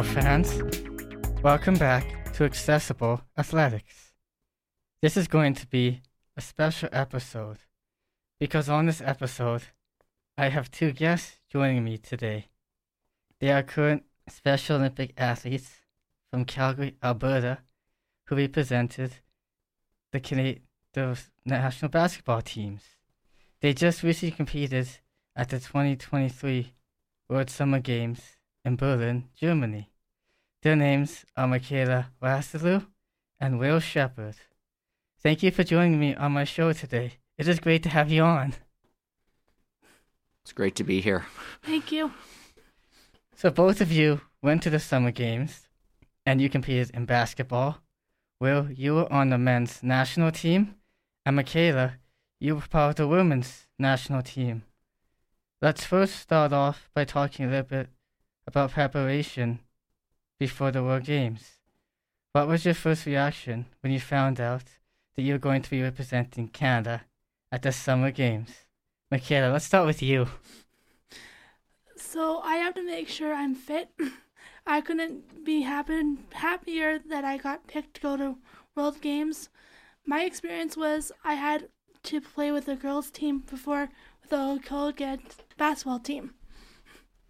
Hello, 0.00 0.14
fans. 0.14 0.62
Welcome 1.42 1.74
back 1.74 2.32
to 2.32 2.44
Accessible 2.44 3.20
Athletics. 3.36 4.14
This 5.02 5.14
is 5.14 5.28
going 5.28 5.52
to 5.56 5.66
be 5.66 6.00
a 6.38 6.40
special 6.40 6.88
episode 6.90 7.58
because 8.38 8.70
on 8.70 8.86
this 8.86 9.02
episode, 9.02 9.64
I 10.38 10.48
have 10.48 10.70
two 10.70 10.92
guests 10.92 11.40
joining 11.50 11.84
me 11.84 11.98
today. 11.98 12.46
They 13.40 13.50
are 13.50 13.62
current 13.62 14.04
Special 14.26 14.76
Olympic 14.76 15.12
athletes 15.18 15.70
from 16.30 16.46
Calgary, 16.46 16.96
Alberta, 17.02 17.58
who 18.24 18.36
represented 18.36 19.16
the 20.12 20.20
Canadian 20.20 20.62
national 21.44 21.90
basketball 21.90 22.40
teams. 22.40 22.84
They 23.60 23.74
just 23.74 24.02
recently 24.02 24.34
competed 24.34 24.88
at 25.36 25.50
the 25.50 25.58
2023 25.58 26.72
World 27.28 27.50
Summer 27.50 27.80
Games 27.80 28.22
in 28.64 28.76
Berlin, 28.76 29.24
Germany. 29.34 29.89
Their 30.62 30.76
names 30.76 31.24
are 31.38 31.48
Michaela 31.48 32.10
Wasyliw 32.22 32.86
and 33.40 33.58
Will 33.58 33.80
Shepard. 33.80 34.36
Thank 35.22 35.42
you 35.42 35.50
for 35.50 35.64
joining 35.64 35.98
me 35.98 36.14
on 36.14 36.32
my 36.32 36.44
show 36.44 36.74
today. 36.74 37.14
It 37.38 37.48
is 37.48 37.60
great 37.60 37.82
to 37.84 37.88
have 37.88 38.10
you 38.10 38.22
on. 38.22 38.52
It's 40.42 40.52
great 40.52 40.74
to 40.76 40.84
be 40.84 41.00
here. 41.00 41.24
Thank 41.62 41.90
you. 41.90 42.12
So, 43.34 43.50
both 43.50 43.80
of 43.80 43.90
you 43.90 44.20
went 44.42 44.62
to 44.64 44.70
the 44.70 44.78
Summer 44.78 45.10
Games 45.10 45.66
and 46.26 46.42
you 46.42 46.50
competed 46.50 46.90
in 46.90 47.06
basketball. 47.06 47.78
Will, 48.38 48.70
you 48.70 48.96
were 48.96 49.10
on 49.10 49.30
the 49.30 49.38
men's 49.38 49.82
national 49.82 50.30
team, 50.30 50.74
and 51.24 51.36
Michaela, 51.36 51.94
you 52.38 52.56
were 52.56 52.60
part 52.62 52.90
of 52.90 52.96
the 52.96 53.08
women's 53.08 53.66
national 53.78 54.20
team. 54.20 54.64
Let's 55.62 55.84
first 55.84 56.16
start 56.16 56.52
off 56.52 56.90
by 56.94 57.06
talking 57.06 57.46
a 57.46 57.48
little 57.48 57.62
bit 57.62 57.88
about 58.46 58.72
preparation 58.72 59.60
before 60.40 60.72
the 60.72 60.82
World 60.82 61.04
Games. 61.04 61.58
What 62.32 62.48
was 62.48 62.64
your 62.64 62.74
first 62.74 63.04
reaction 63.04 63.66
when 63.82 63.92
you 63.92 64.00
found 64.00 64.40
out 64.40 64.64
that 65.14 65.22
you 65.22 65.34
were 65.34 65.38
going 65.38 65.60
to 65.60 65.70
be 65.70 65.82
representing 65.82 66.48
Canada 66.48 67.02
at 67.52 67.60
the 67.60 67.70
Summer 67.70 68.10
Games? 68.10 68.64
Michaela, 69.10 69.52
let's 69.52 69.66
start 69.66 69.86
with 69.86 70.02
you. 70.02 70.28
So 71.94 72.40
I 72.40 72.56
have 72.56 72.74
to 72.74 72.82
make 72.82 73.08
sure 73.08 73.34
I'm 73.34 73.54
fit. 73.54 73.90
I 74.66 74.80
couldn't 74.80 75.44
be 75.44 75.60
happen, 75.60 76.24
happier 76.32 76.98
that 76.98 77.24
I 77.24 77.36
got 77.36 77.66
picked 77.66 77.94
to 77.94 78.00
go 78.00 78.16
to 78.16 78.38
World 78.74 79.02
Games. 79.02 79.50
My 80.06 80.22
experience 80.22 80.74
was 80.74 81.12
I 81.22 81.34
had 81.34 81.68
to 82.04 82.20
play 82.20 82.50
with 82.50 82.66
a 82.66 82.76
girls' 82.76 83.10
team 83.10 83.40
before 83.40 83.90
with 84.22 84.32
a 84.32 84.58
co-ed 84.64 85.20
basketball 85.58 85.98
team. 85.98 86.32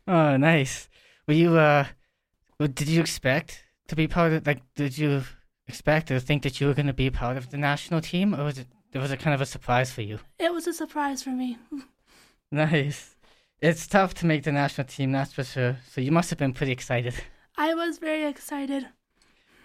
Oh, 0.07 0.37
nice. 0.37 0.89
Were 1.27 1.35
you, 1.35 1.57
uh, 1.57 1.87
did 2.67 2.89
you 2.89 3.01
expect 3.01 3.65
to 3.89 3.97
be 3.97 4.07
part 4.07 4.33
of, 4.33 4.47
like, 4.47 4.63
did 4.75 4.99
you 4.99 5.23
expect 5.67 6.11
or 6.11 6.19
think 6.21 6.43
that 6.43 6.61
you 6.61 6.67
were 6.67 6.75
going 6.75 6.87
to 6.87 6.93
be 6.93 7.11
part 7.11 7.37
of 7.37 7.51
the 7.51 7.57
national 7.57 8.01
team, 8.01 8.35
or 8.35 8.45
was 8.45 8.59
it, 8.59 8.67
was 8.95 9.11
it 9.11 9.21
kind 9.21 9.35
of 9.35 9.41
a 9.41 9.47
surprise 9.47 9.93
for 9.93 10.03
you? 10.03 10.19
It 10.39 10.53
was 10.53 10.67
a 10.67 10.73
surprise 10.73 11.23
for 11.23 11.31
me. 11.31 11.59
Nice. 12.53 13.15
It's 13.61 13.87
tough 13.87 14.13
to 14.15 14.27
make 14.27 14.43
the 14.43 14.51
national 14.51 14.89
team, 14.89 15.13
that's 15.13 15.33
for 15.33 15.45
sure. 15.45 15.77
So 15.89 16.01
you 16.01 16.11
must 16.11 16.31
have 16.31 16.39
been 16.39 16.53
pretty 16.53 16.73
excited. 16.73 17.15
I 17.57 17.75
was 17.75 17.99
very 17.99 18.25
excited. 18.25 18.89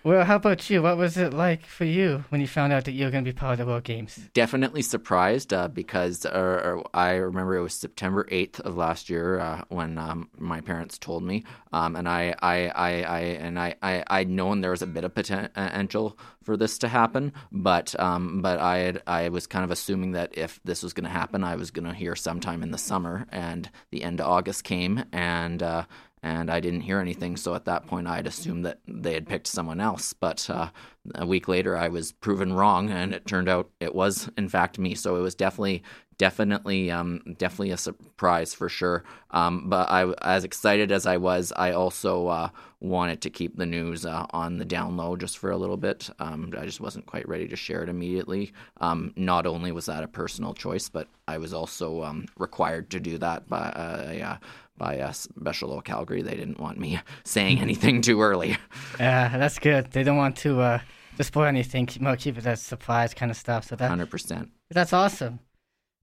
Well, 0.06 0.23
how 0.23 0.36
about 0.36 0.70
you? 0.70 0.84
What 0.84 0.98
was 0.98 1.17
it 1.17 1.34
like 1.34 1.66
for 1.66 1.84
you 1.84 2.25
when 2.30 2.39
you 2.39 2.45
found 2.45 2.72
out 2.72 2.86
that 2.86 2.92
you 2.92 3.06
were 3.06 3.09
going 3.09 3.25
to 3.25 3.34
be 3.34 3.36
part 3.36 3.53
of 3.53 3.58
the 3.58 3.66
World 3.66 3.86
Games? 3.86 4.20
Definitely 4.36 4.84
surprised 4.84 5.52
uh, 5.52 5.67
because 5.67 6.28
uh, 6.28 6.80
I 6.94 7.14
remember 7.14 7.56
it 7.56 7.64
was 7.64 7.73
September 7.73 8.24
8th 8.25 8.59
of 8.59 8.78
last 8.78 9.09
year 9.09 9.40
uh, 9.40 9.63
when 9.69 9.97
um, 9.97 10.29
my 10.38 10.62
parents 10.62 11.00
told 11.00 11.24
me, 11.24 11.44
um, 11.74 11.96
and 11.96 12.07
I, 12.07 12.35
I, 12.40 12.68
I, 12.68 13.02
I, 13.02 13.19
and 13.19 13.59
I, 13.59 13.75
I, 13.81 14.03
I'd 14.06 14.29
known 14.29 14.62
there 14.62 14.69
was 14.69 14.84
a 14.84 14.88
bit 14.88 15.06
of 15.06 15.16
potential 15.16 16.19
for 16.44 16.56
this 16.56 16.78
to 16.78 16.88
happen, 16.88 17.34
but, 17.52 18.00
um, 18.00 18.44
but 18.44 18.59
I, 18.59 18.78
had, 18.78 19.02
I 19.08 19.29
was 19.29 19.47
kind 19.47 19.66
of 19.66 19.72
assuming 19.72 20.12
that 20.12 20.38
if 20.38 20.59
this 20.63 20.84
was 20.84 20.94
going 20.94 21.06
to 21.06 21.09
happen, 21.09 21.44
I 21.44 21.56
was 21.56 21.72
going 21.72 21.88
to 21.88 21.96
hear 21.96 22.16
sometime 22.16 22.62
in 22.62 22.69
the 22.69 22.78
summer, 22.78 23.25
and 23.31 23.72
the 23.90 24.03
end 24.03 24.22
of 24.22 24.28
August 24.28 24.66
came, 24.66 25.03
and 25.12 25.63
uh, 25.63 25.85
and 26.25 26.50
I 26.50 26.59
didn't 26.59 26.81
hear 26.81 27.00
anything. 27.00 27.38
So 27.38 27.53
at 27.53 27.66
that 27.66 27.86
point, 27.86 28.08
I'd 28.08 28.25
assumed 28.25 28.66
that 28.66 28.80
they 28.88 29.13
had 29.13 29.28
picked 29.28 29.46
someone 29.46 29.80
else. 29.80 30.12
But 30.12 30.50
uh, 30.50 30.69
a 31.13 31.25
week 31.25 31.47
later, 31.47 31.78
I 31.78 31.88
was 31.88 32.13
proven 32.13 32.52
wrong, 32.52 32.90
and 32.90 33.13
it 33.13 33.28
turned 33.28 33.47
out 33.47 33.69
it 33.80 33.94
was 33.94 34.28
in 34.35 34.50
fact 34.50 34.80
me. 34.80 34.96
So 34.96 35.18
it 35.18 35.22
was 35.22 35.35
definitely, 35.35 35.84
definitely, 36.18 36.90
um, 36.90 37.22
definitely 37.38 37.69
a 37.69 37.78
surprise 37.78 38.56
for 38.56 38.69
sure. 38.69 39.03
Um, 39.30 39.69
but 39.69 39.88
I, 39.91 40.12
as 40.24 40.44
excited 40.44 40.91
as 40.91 41.06
I 41.06 41.18
was, 41.18 41.53
I 41.56 41.74
also 41.74 42.25
uh, 42.25 42.50
wanted 42.80 43.22
to 43.22 43.30
keep 43.30 43.56
the 43.56 43.68
news 43.68 44.03
uh, 44.03 44.25
on 44.31 44.58
the 44.58 44.66
down 44.66 44.97
low 44.97 45.16
just 45.16 45.38
for 45.38 45.52
a 45.52 45.58
little 45.58 45.78
bit. 45.78 46.09
Um, 46.18 46.52
I 46.58 46.66
just 46.66 46.81
wasn't 46.81 47.06
quite 47.06 47.30
ready 47.30 47.47
to 47.50 47.56
share 47.56 47.84
it 47.84 47.90
immediately. 47.90 48.52
Um, 48.81 49.14
not 49.16 49.46
only 49.46 49.72
was 49.72 49.85
that 49.85 50.03
a 50.03 50.08
personal 50.08 50.56
choice, 50.56 50.90
but 50.90 51.08
I 51.28 51.38
was 51.38 51.53
also 51.53 52.02
um, 52.02 52.25
required 52.40 52.90
to 52.91 53.00
do 53.00 53.19
that 53.19 53.47
by 53.47 53.58
uh, 53.58 54.38
by 54.78 55.00
uh, 55.00 55.12
Special 55.12 55.81
Calgary. 55.81 56.22
They 56.22 56.36
didn't 56.36 56.59
want 56.59 56.80
me 56.80 57.00
saying 57.24 57.59
anything 57.59 58.02
too 58.02 58.22
early. 58.22 58.58
Yeah, 59.00 59.38
that's 59.38 59.59
good. 59.59 59.91
They 59.91 60.03
don't 60.03 60.18
want 60.18 60.38
to 60.38 60.62
uh, 60.62 60.80
spoil 61.19 61.46
anything. 61.46 61.86
Keep, 61.86 62.02
well, 62.02 62.16
keep 62.16 62.38
it 62.38 62.46
as 62.46 62.62
surprise 62.62 63.14
kind 63.14 63.30
of 63.30 63.35
stuff. 63.38 63.68
So 63.68 63.75
that 63.75 63.90
hundred 63.90 64.09
percent. 64.09 64.52
That's 64.69 64.94
awesome. 64.94 65.40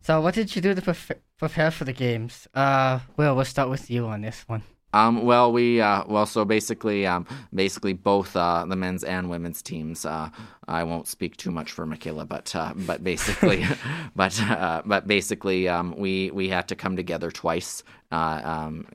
So, 0.02 0.20
what 0.20 0.34
did 0.34 0.54
you 0.54 0.60
do 0.60 0.74
to 0.74 0.82
pre- 0.82 1.16
prepare 1.38 1.70
for 1.70 1.84
the 1.84 1.92
games? 1.92 2.48
Uh, 2.54 2.98
Will, 3.16 3.34
we'll 3.36 3.44
start 3.44 3.70
with 3.70 3.90
you 3.90 4.06
on 4.06 4.20
this 4.20 4.42
one. 4.46 4.62
Um, 4.94 5.24
well, 5.24 5.50
we 5.52 5.80
uh, 5.80 6.04
well, 6.06 6.26
so 6.26 6.44
basically, 6.44 7.06
um, 7.06 7.26
basically 7.54 7.94
both 7.94 8.36
uh, 8.36 8.66
the 8.68 8.76
men's 8.76 9.04
and 9.04 9.30
women's 9.30 9.62
teams. 9.62 10.04
Uh, 10.04 10.28
I 10.68 10.84
won't 10.84 11.08
speak 11.08 11.36
too 11.38 11.50
much 11.50 11.72
for 11.72 11.86
Michaela, 11.86 12.26
but 12.26 12.54
uh, 12.54 12.74
but 12.76 13.02
basically, 13.02 13.64
but 14.16 14.38
uh, 14.42 14.82
but 14.84 15.06
basically, 15.06 15.66
um, 15.66 15.94
we 15.96 16.30
we 16.32 16.48
had 16.48 16.68
to 16.68 16.76
come 16.76 16.96
together 16.96 17.30
twice 17.30 17.82
uh, 18.12 18.40
um, 18.44 18.86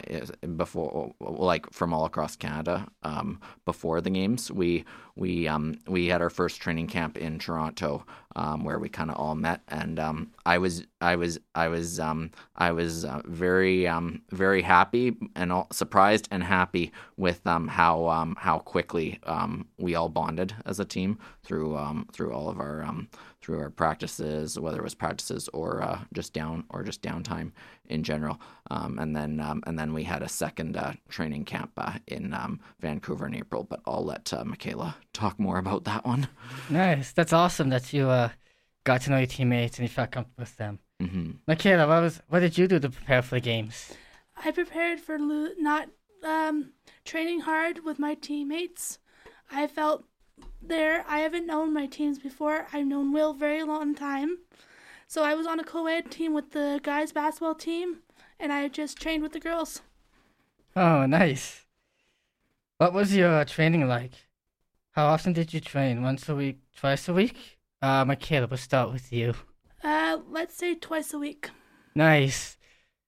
before, 0.55 1.11
like 1.19 1.69
from 1.73 1.91
all 1.91 2.05
across 2.05 2.35
Canada, 2.35 2.87
um, 3.01 3.41
before 3.65 3.99
the 3.99 4.11
games. 4.11 4.51
We 4.51 4.85
we 5.15 5.47
um, 5.47 5.79
we 5.87 6.05
had 6.07 6.21
our 6.21 6.29
first 6.29 6.61
training 6.61 6.85
camp 6.87 7.17
in 7.17 7.39
Toronto, 7.39 8.05
um, 8.35 8.63
where 8.63 8.77
we 8.77 8.89
kind 8.89 9.09
of 9.09 9.17
all 9.17 9.33
met, 9.33 9.61
and 9.69 9.97
um, 9.99 10.31
I 10.45 10.59
was 10.59 10.85
I 11.01 11.15
was 11.15 11.39
I 11.55 11.67
was 11.67 11.99
um, 11.99 12.29
I 12.55 12.71
was 12.71 13.05
uh, 13.05 13.21
very 13.25 13.89
very 14.31 14.61
happy 14.61 15.17
and 15.35 15.51
all, 15.51 15.67
surprised 15.71 16.27
and 16.29 16.43
happy 16.43 16.91
with 17.17 17.41
how 17.43 18.35
how 18.37 18.59
quickly 18.59 19.19
we 19.79 19.95
all 19.95 20.09
bonded 20.09 20.53
as 20.65 20.79
a 20.79 20.85
team 20.85 21.17
through 21.43 22.05
through 22.13 22.31
all 22.33 22.49
of 22.49 22.59
our 22.59 22.85
through 23.47 23.59
our 23.59 23.69
practices, 23.69 24.59
whether 24.59 24.79
it 24.79 24.83
was 24.83 24.93
practices 24.93 25.47
or 25.53 25.81
uh, 25.81 25.99
just 26.13 26.33
down 26.33 26.65
or 26.69 26.83
just 26.83 27.01
downtime 27.01 27.51
in 27.87 28.03
general. 28.03 28.41
Um, 28.69 28.99
and 29.07 29.15
then 29.15 29.39
um, 29.39 29.63
and 29.65 29.79
then 29.79 29.93
we 29.93 30.03
had 30.03 30.21
a 30.21 30.27
second 30.27 30.75
uh, 30.75 30.91
training 31.07 31.45
camp 31.45 31.71
uh, 31.77 31.93
in 32.07 32.33
um, 32.33 32.59
Vancouver 32.81 33.25
in 33.25 33.35
April. 33.35 33.63
But 33.63 33.79
I'll 33.85 34.03
let 34.03 34.33
uh, 34.33 34.43
Michaela 34.43 34.97
talk 35.13 35.39
more 35.39 35.57
about 35.57 35.85
that 35.85 36.05
one. 36.05 36.27
Nice. 36.69 37.13
That's 37.13 37.31
awesome 37.31 37.69
that 37.69 37.93
you 37.93 38.09
uh, 38.09 38.29
got 38.83 39.01
to 39.01 39.11
know 39.11 39.17
your 39.17 39.27
teammates 39.27 39.77
and 39.77 39.87
you 39.87 39.93
felt 39.93 40.11
comfortable 40.11 40.41
with 40.41 40.57
them. 40.57 40.79
Mm-hmm. 41.01 41.31
Michaela, 41.47 41.87
what 41.87 42.01
was 42.01 42.21
what 42.27 42.41
did 42.41 42.57
you 42.57 42.67
do 42.67 42.79
to 42.79 42.89
prepare 42.89 43.21
for 43.21 43.35
the 43.35 43.41
games? 43.41 43.93
I 44.43 44.51
prepared 44.51 44.99
for 44.99 45.17
lo- 45.17 45.55
not 45.57 45.87
um, 46.23 46.73
training 47.05 47.41
hard 47.41 47.85
with 47.85 47.97
my 47.97 48.13
teammates. 48.13 48.99
I 49.49 49.67
felt 49.67 50.03
there. 50.61 51.05
I 51.07 51.19
haven't 51.19 51.47
known 51.47 51.73
my 51.73 51.85
teams 51.87 52.19
before. 52.19 52.67
I've 52.73 52.85
known 52.85 53.13
Will 53.13 53.33
very 53.33 53.63
long 53.63 53.95
time. 53.95 54.39
So 55.07 55.23
I 55.23 55.35
was 55.35 55.47
on 55.47 55.61
a 55.61 55.63
co-ed 55.63 56.11
team 56.11 56.33
with 56.33 56.51
the 56.51 56.81
guys 56.83 57.13
basketball 57.13 57.55
team, 57.55 57.99
and 58.39 58.51
I 58.53 58.67
just 58.67 59.01
trained 59.01 59.23
with 59.23 59.33
the 59.33 59.39
girls. 59.39 59.81
Oh, 60.75 61.05
nice. 61.05 61.65
What 62.77 62.93
was 62.93 63.15
your 63.15 63.39
uh, 63.39 63.45
training 63.45 63.87
like? 63.87 64.13
How 64.91 65.07
often 65.07 65.33
did 65.33 65.53
you 65.53 65.59
train? 65.59 66.03
Once 66.03 66.27
a 66.29 66.35
week, 66.35 66.59
twice 66.75 67.07
a 67.07 67.13
week? 67.13 67.57
Uh, 67.81 68.05
Michaela, 68.05 68.47
we'll 68.47 68.57
start 68.57 68.91
with 68.91 69.11
you. 69.11 69.33
Uh, 69.83 70.17
let's 70.29 70.55
say 70.55 70.75
twice 70.75 71.13
a 71.13 71.19
week. 71.19 71.49
Nice. 71.95 72.56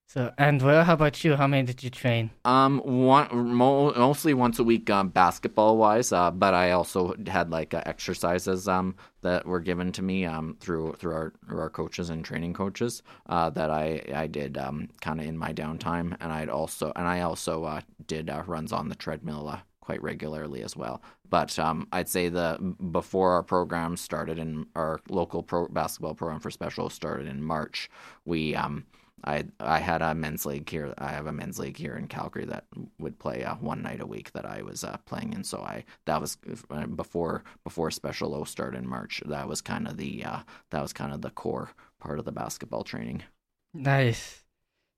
So, 0.10 0.34
and 0.40 0.60
well, 0.64 0.84
how 0.86 0.94
about 0.94 1.24
you? 1.24 1.36
How 1.36 1.46
many 1.46 1.68
did 1.68 1.84
you 1.84 1.92
train? 1.92 2.32
Um, 2.44 2.80
one 2.80 3.28
mo- 3.32 3.94
mostly 3.94 4.34
once 4.34 4.58
a 4.58 4.64
week, 4.64 4.90
um, 4.90 5.10
basketball 5.10 5.78
wise. 5.78 6.12
Uh, 6.12 6.32
but 6.32 6.56
I 6.56 6.72
also 6.72 7.14
had 7.28 7.52
like 7.52 7.76
uh, 7.76 7.84
exercises 7.86 8.68
um 8.68 8.96
that 9.22 9.46
were 9.46 9.60
given 9.60 9.92
to 9.92 10.02
me 10.02 10.26
um 10.26 10.58
through 10.60 10.94
through 10.94 11.14
our 11.14 11.34
through 11.48 11.60
our 11.60 11.70
coaches 11.70 12.10
and 12.10 12.26
training 12.26 12.56
coaches 12.56 13.04
uh 13.28 13.52
that 13.52 13.70
I 13.70 14.02
I 14.16 14.26
did 14.26 14.58
um 14.58 14.90
kind 15.00 15.20
of 15.20 15.28
in 15.28 15.38
my 15.38 15.54
downtime, 15.54 16.18
and 16.20 16.34
I'd 16.34 16.50
also 16.50 16.92
and 16.96 17.08
I 17.08 17.22
also 17.22 17.66
uh 17.66 17.82
did 18.08 18.32
uh, 18.32 18.42
runs 18.48 18.74
on 18.74 18.90
the 18.90 18.96
treadmill 18.96 19.48
uh, 19.48 19.60
quite 19.80 20.02
regularly 20.02 20.64
as 20.64 20.76
well. 20.76 21.04
But 21.30 21.60
um, 21.60 21.88
I'd 21.92 22.10
say 22.10 22.30
the 22.30 22.58
before 22.92 23.34
our 23.34 23.44
program 23.44 23.96
started 23.96 24.40
in 24.40 24.66
our 24.76 25.02
local 25.08 25.44
pro 25.44 25.68
basketball 25.68 26.16
program 26.16 26.40
for 26.40 26.50
special 26.50 26.90
started 26.90 27.28
in 27.28 27.44
March, 27.44 27.92
we 28.26 28.56
um 28.56 28.86
I 29.24 29.46
I 29.60 29.80
had 29.80 30.02
a 30.02 30.14
men's 30.16 30.46
league 30.46 30.70
here. 30.70 30.94
I 30.98 31.10
have 31.12 31.28
a 31.28 31.32
men's 31.32 31.60
league 31.60 31.78
here 31.78 31.96
in 31.96 32.08
Calgary 32.08 32.46
that 32.46 32.66
would 33.00 33.20
play 33.20 33.44
uh, 33.44 33.56
one 33.56 33.82
night 33.82 34.02
a 34.02 34.06
week 34.06 34.32
that 34.34 34.46
I 34.46 34.62
was 34.62 34.84
uh, 34.84 34.98
playing 35.06 35.34
in. 35.34 35.44
So 35.44 35.60
I 35.60 35.86
that 36.06 36.22
was 36.22 36.38
uh, 36.70 36.86
before 36.88 37.44
before 37.64 37.92
Special 37.92 38.36
O 38.36 38.44
started 38.44 38.78
in 38.78 38.88
March. 38.88 39.22
That 39.26 39.48
was 39.48 39.62
kind 39.62 39.88
of 39.88 39.98
the 39.98 40.24
uh, 40.24 40.40
that 40.72 40.82
was 40.82 40.94
kind 40.94 41.14
of 41.14 41.22
the 41.22 41.30
core 41.30 41.72
part 42.00 42.20
of 42.20 42.26
the 42.26 42.32
basketball 42.32 42.84
training. 42.84 43.24
Nice. 43.74 44.44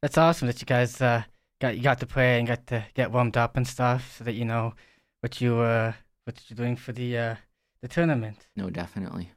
That's 0.02 0.18
awesome 0.18 0.48
that 0.48 0.62
you 0.62 0.66
guys 0.66 1.02
uh, 1.02 1.24
got 1.60 1.76
you 1.76 1.84
got 1.84 2.00
to 2.00 2.08
play 2.08 2.40
and 2.40 2.48
got 2.48 2.68
to 2.68 2.86
get 2.94 3.12
warmed 3.12 3.38
up 3.38 3.58
and 3.58 3.68
stuff, 3.68 4.18
so 4.18 4.24
that 4.24 4.34
you 4.34 4.46
know 4.46 4.74
what 5.22 5.42
you 5.42 5.58
uh 5.60 5.94
what 6.26 6.42
you're 6.48 6.56
doing 6.58 6.76
for 6.76 6.92
the 6.92 7.18
uh 7.18 7.36
the 7.82 7.88
tournament. 7.88 8.48
No, 8.56 8.70
definitely. 8.70 9.32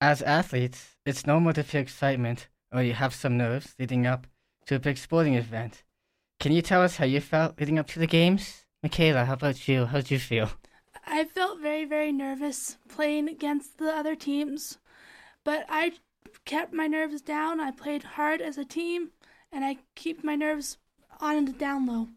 As 0.00 0.20
athletes, 0.22 0.96
it's 1.06 1.26
normal 1.26 1.54
to 1.54 1.62
feel 1.62 1.80
excitement 1.80 2.48
or 2.76 2.82
you 2.82 2.94
have 2.94 3.14
some 3.14 3.36
nerves 3.36 3.74
leading 3.78 4.06
up 4.06 4.26
to 4.66 4.74
a 4.74 4.80
big 4.80 4.98
sporting 4.98 5.34
event. 5.34 5.84
Can 6.38 6.52
you 6.52 6.62
tell 6.62 6.82
us 6.82 6.96
how 6.96 7.04
you 7.04 7.20
felt 7.20 7.58
leading 7.58 7.78
up 7.78 7.86
to 7.88 7.98
the 7.98 8.06
games? 8.06 8.64
Michaela, 8.82 9.24
how 9.24 9.34
about 9.34 9.66
you? 9.66 9.86
How 9.86 9.98
did 9.98 10.10
you 10.10 10.18
feel? 10.18 10.50
I 11.06 11.24
felt 11.24 11.60
very, 11.60 11.84
very 11.84 12.12
nervous 12.12 12.76
playing 12.88 13.28
against 13.28 13.78
the 13.78 13.90
other 13.90 14.14
teams, 14.14 14.78
but 15.44 15.64
I 15.68 15.92
kept 16.44 16.72
my 16.72 16.86
nerves 16.86 17.22
down. 17.22 17.60
I 17.60 17.70
played 17.70 18.02
hard 18.02 18.40
as 18.40 18.58
a 18.58 18.64
team, 18.64 19.10
and 19.52 19.64
I 19.64 19.78
keep 19.94 20.24
my 20.24 20.34
nerves 20.34 20.78
on 21.20 21.44
the 21.44 21.52
down 21.52 21.86
low. 21.86 22.08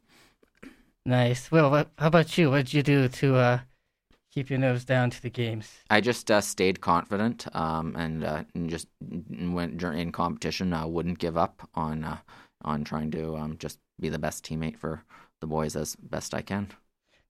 Nice. 1.06 1.52
Well, 1.52 1.72
what, 1.72 1.90
how 1.98 2.08
about 2.08 2.38
you? 2.38 2.50
What 2.50 2.66
did 2.66 2.74
you 2.74 2.84
do 2.84 3.08
to 3.08 3.36
uh, 3.36 3.60
keep 4.32 4.50
your 4.50 4.60
nose 4.60 4.86
down 4.86 5.10
to 5.10 5.22
the 5.22 5.30
games? 5.30 5.70
I 5.90 6.02
just 6.02 6.30
uh, 6.32 6.42
stayed 6.42 6.82
confident 6.82 7.48
um, 7.56 7.96
and, 7.96 8.24
uh, 8.24 8.44
and 8.56 8.70
just 8.70 8.88
went 9.02 9.82
in 9.82 10.12
competition. 10.12 10.74
Uh, 10.74 10.88
wouldn't 10.88 11.20
give 11.20 11.38
up 11.38 11.68
on 11.76 12.04
uh, 12.04 12.18
on 12.64 12.84
trying 12.84 13.10
to 13.12 13.36
um, 13.38 13.58
just 13.58 13.80
be 14.00 14.10
the 14.10 14.20
best 14.20 14.44
teammate 14.46 14.78
for 14.78 15.04
the 15.40 15.48
boys 15.48 15.76
as 15.76 15.96
best 15.96 16.34
I 16.34 16.42
can. 16.42 16.68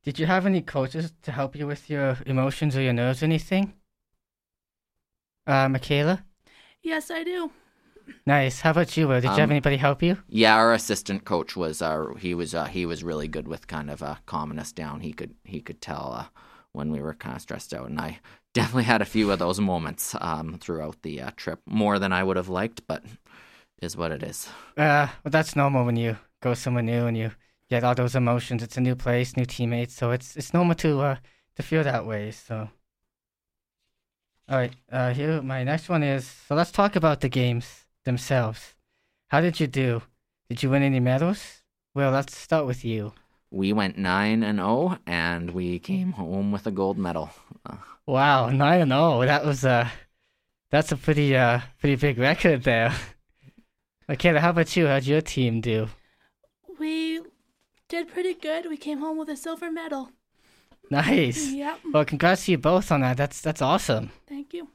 Did 0.04 0.18
you 0.18 0.26
have 0.26 0.46
any 0.46 0.62
coaches 0.62 1.14
to 1.24 1.32
help 1.32 1.56
you 1.56 1.68
with 1.68 1.90
your 1.90 2.18
emotions 2.26 2.76
or 2.76 2.82
your 2.82 2.94
nerves 2.94 3.22
or 3.22 3.26
anything? 3.26 3.74
Uh, 5.46 5.68
Michaela? 5.70 6.24
Yes, 6.82 7.12
I 7.12 7.24
do. 7.24 7.52
Nice. 8.26 8.62
How 8.62 8.72
about 8.72 8.96
you? 8.98 9.08
Will? 9.08 9.22
Did 9.22 9.26
you 9.26 9.30
have 9.32 9.40
Um, 9.50 9.52
anybody 9.52 9.78
help 9.78 10.02
you? 10.02 10.18
Yeah, 10.30 10.56
our 10.56 10.74
assistant 10.74 11.26
coach 11.26 11.56
was 11.56 11.82
uh, 11.82 12.14
he 12.18 12.34
was 12.34 12.56
uh, 12.56 12.66
he 12.66 12.86
was 12.86 13.04
really 13.04 13.28
good 13.28 13.48
with 13.48 13.68
kind 13.68 13.92
of 13.92 14.02
uh, 14.02 14.16
calming 14.26 14.58
us 14.58 14.72
down. 14.72 15.02
He 15.02 15.14
could 15.14 15.36
he 15.44 15.62
could 15.62 15.80
tell 15.82 16.14
uh, 16.14 16.26
when 16.74 16.92
we 16.92 17.02
were 17.02 17.14
kind 17.14 17.36
of 17.36 17.42
stressed 17.42 17.74
out, 17.74 17.90
and 17.90 18.00
I 18.00 18.20
definitely 18.54 18.84
had 18.84 19.02
a 19.02 19.06
few 19.06 19.32
of 19.32 19.40
those 19.40 19.60
moments 19.60 20.16
um, 20.22 20.58
throughout 20.60 21.02
the 21.02 21.22
uh, 21.22 21.32
trip, 21.36 21.60
more 21.66 22.00
than 22.00 22.14
I 22.14 22.24
would 22.24 22.38
have 22.38 22.50
liked, 22.50 22.88
but 22.88 23.04
is 23.82 23.98
what 23.98 24.12
it 24.12 24.24
is. 24.24 24.48
Uh, 24.78 25.08
well, 25.24 25.32
that's 25.32 25.56
normal 25.56 25.86
when 25.86 25.96
you 25.96 26.18
go 26.42 26.54
somewhere 26.54 26.84
new 26.84 27.06
and 27.06 27.18
you 27.18 27.32
get 27.70 27.84
all 27.84 27.96
those 27.96 28.16
emotions. 28.16 28.64
It's 28.64 28.78
a 28.78 28.82
new 28.82 28.96
place, 28.96 29.38
new 29.38 29.46
teammates, 29.46 29.96
so 29.96 30.12
it's 30.12 30.36
it's 30.36 30.54
normal 30.54 30.76
to 30.76 31.00
uh 31.02 31.16
to 31.56 31.64
feel 31.64 31.84
that 31.84 32.06
way. 32.06 32.32
So, 32.32 32.70
all 34.50 34.58
right, 34.58 34.74
uh, 34.92 35.14
here 35.14 35.42
my 35.42 35.64
next 35.64 35.90
one 35.90 36.04
is. 36.04 36.26
So 36.48 36.56
let's 36.56 36.72
talk 36.72 36.96
about 36.96 37.22
the 37.22 37.30
games 37.30 37.86
themselves. 38.06 38.76
How 39.30 39.42
did 39.42 39.60
you 39.60 39.68
do? 39.68 40.02
Did 40.50 40.64
you 40.64 40.70
win 40.70 40.84
any 40.84 41.00
medals? 41.00 41.64
Well, 41.94 42.12
let's 42.12 42.36
start 42.36 42.66
with 42.66 42.84
you. 42.84 43.14
We 43.52 43.74
went 43.74 43.98
nine 43.98 44.44
and 44.44 44.60
zero, 44.60 44.98
and 45.08 45.52
we 45.52 45.80
came 45.80 46.12
home 46.14 46.52
with 46.52 46.68
a 46.68 46.72
gold 46.72 46.98
medal. 46.98 47.32
Uh, 47.66 47.78
Wow, 48.10 48.50
nine 48.50 48.82
and 48.82 48.92
oh. 48.92 49.24
That 49.24 49.46
was 49.46 49.64
uh, 49.64 49.88
that's 50.72 50.92
a 50.92 50.98
pretty 50.98 51.38
uh 51.38 51.60
pretty 51.80 51.96
big 51.96 52.18
record 52.18 52.64
there. 52.64 52.92
Michaela, 54.08 54.40
how 54.40 54.50
about 54.50 54.76
you? 54.76 54.88
How'd 54.88 55.04
your 55.04 55.22
team 55.22 55.62
do? 55.62 55.90
We 56.80 57.22
did 57.88 58.08
pretty 58.08 58.34
good. 58.34 58.66
We 58.68 58.78
came 58.78 58.98
home 58.98 59.20
with 59.20 59.30
a 59.30 59.38
silver 59.38 59.70
medal. 59.72 60.10
Nice. 60.90 61.52
Yep. 61.52 61.80
Well, 61.94 62.06
congrats 62.06 62.46
to 62.46 62.52
you 62.54 62.58
both 62.58 62.92
on 62.92 63.02
that. 63.02 63.16
That's 63.18 63.42
that's 63.42 63.62
awesome. 63.62 64.10
Thank 64.28 64.54
you. 64.56 64.70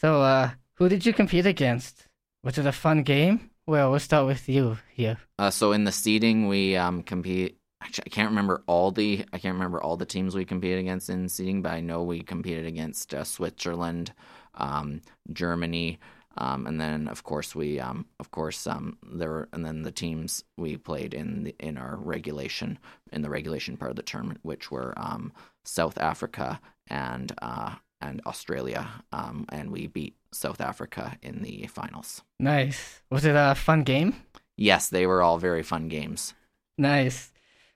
So, 0.00 0.22
uh, 0.22 0.50
who 0.76 0.88
did 0.88 1.04
you 1.04 1.12
compete 1.12 1.44
against? 1.44 2.08
Was 2.42 2.56
it 2.56 2.64
a 2.64 2.72
fun 2.72 3.02
game? 3.02 3.50
Well, 3.66 3.90
we'll 3.90 4.00
start 4.00 4.26
with 4.26 4.48
you 4.48 4.78
here. 4.94 5.18
Uh, 5.38 5.50
so 5.50 5.72
in 5.72 5.84
the 5.84 5.92
seeding, 5.92 6.48
we 6.48 6.76
um, 6.76 7.02
compete. 7.02 7.58
Actually, 7.84 8.04
I 8.06 8.10
can't 8.10 8.30
remember 8.30 8.62
all 8.66 8.90
the 8.90 9.24
I 9.32 9.38
can't 9.38 9.54
remember 9.54 9.82
all 9.82 9.96
the 9.96 10.06
teams 10.06 10.34
we 10.34 10.44
competed 10.44 10.78
against 10.78 11.10
in 11.10 11.28
seeding, 11.28 11.60
but 11.62 11.72
I 11.72 11.80
know 11.80 12.02
we 12.02 12.20
competed 12.20 12.66
against 12.66 13.12
uh, 13.12 13.24
Switzerland, 13.24 14.12
um, 14.54 15.02
Germany, 15.32 15.98
um, 16.38 16.66
and 16.66 16.80
then 16.80 17.08
of 17.08 17.24
course 17.24 17.54
we 17.54 17.78
um, 17.78 18.06
of 18.18 18.30
course 18.30 18.66
um, 18.66 18.96
there 19.02 19.30
were, 19.30 19.48
and 19.52 19.64
then 19.66 19.82
the 19.82 19.92
teams 19.92 20.44
we 20.56 20.78
played 20.78 21.12
in 21.12 21.44
the, 21.44 21.54
in 21.60 21.76
our 21.76 21.96
regulation 21.96 22.78
in 23.12 23.20
the 23.20 23.30
regulation 23.30 23.76
part 23.76 23.90
of 23.90 23.96
the 23.96 24.02
tournament, 24.02 24.40
which 24.42 24.70
were 24.70 24.94
um, 24.96 25.32
South 25.64 25.98
Africa 25.98 26.60
and 26.88 27.32
uh, 27.42 27.74
and 28.00 28.22
Australia, 28.26 28.88
um, 29.12 29.44
and 29.50 29.70
we 29.70 29.88
beat 29.88 30.14
South 30.32 30.60
Africa 30.60 31.18
in 31.22 31.42
the 31.42 31.66
finals. 31.66 32.22
Nice. 32.40 33.02
Was 33.10 33.24
it 33.24 33.34
a 33.36 33.54
fun 33.54 33.82
game? 33.82 34.16
Yes, 34.56 34.88
they 34.88 35.06
were 35.06 35.22
all 35.22 35.38
very 35.38 35.62
fun 35.62 35.88
games. 35.88 36.34
Nice. 36.78 37.30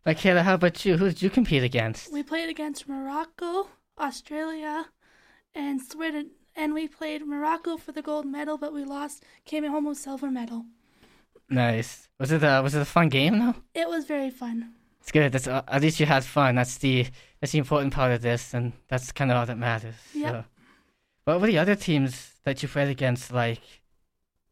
Michaela, 0.08 0.42
how 0.42 0.54
about 0.54 0.86
you? 0.86 0.96
Who 0.96 1.08
did 1.08 1.20
you 1.20 1.28
compete 1.28 1.62
against? 1.62 2.10
We 2.10 2.22
played 2.22 2.48
against 2.48 2.88
Morocco, 2.88 3.68
Australia, 4.00 4.86
and 5.54 5.82
Sweden. 5.82 6.30
And 6.56 6.72
we 6.72 6.88
played 6.88 7.26
Morocco 7.26 7.76
for 7.76 7.92
the 7.92 8.00
gold 8.00 8.24
medal, 8.24 8.56
but 8.56 8.72
we 8.72 8.84
lost. 8.84 9.22
Came 9.44 9.64
home 9.64 9.84
with 9.84 9.98
silver 9.98 10.30
medal. 10.30 10.64
Nice. 11.50 12.08
Was 12.18 12.32
it 12.32 12.42
a 12.42 12.62
was 12.62 12.74
it 12.74 12.80
a 12.80 12.86
fun 12.86 13.10
game 13.10 13.38
though? 13.38 13.54
It 13.74 13.86
was 13.86 14.06
very 14.06 14.30
fun. 14.30 14.72
It's 15.02 15.12
good. 15.12 15.30
That's 15.30 15.46
uh, 15.46 15.60
at 15.68 15.82
least 15.82 16.00
you 16.00 16.06
had 16.06 16.24
fun. 16.24 16.54
That's 16.54 16.78
the 16.78 17.06
that's 17.38 17.52
the 17.52 17.58
important 17.58 17.92
part 17.92 18.12
of 18.12 18.22
this, 18.22 18.54
and 18.54 18.72
that's 18.88 19.12
kind 19.12 19.30
of 19.30 19.36
all 19.36 19.44
that 19.44 19.58
matters. 19.58 19.96
Yeah. 20.14 20.30
So. 20.30 20.44
What 21.24 21.40
were 21.42 21.48
the 21.48 21.58
other 21.58 21.74
teams 21.74 22.32
that 22.44 22.62
you 22.62 22.68
played 22.70 22.88
against 22.88 23.30
like? 23.30 23.60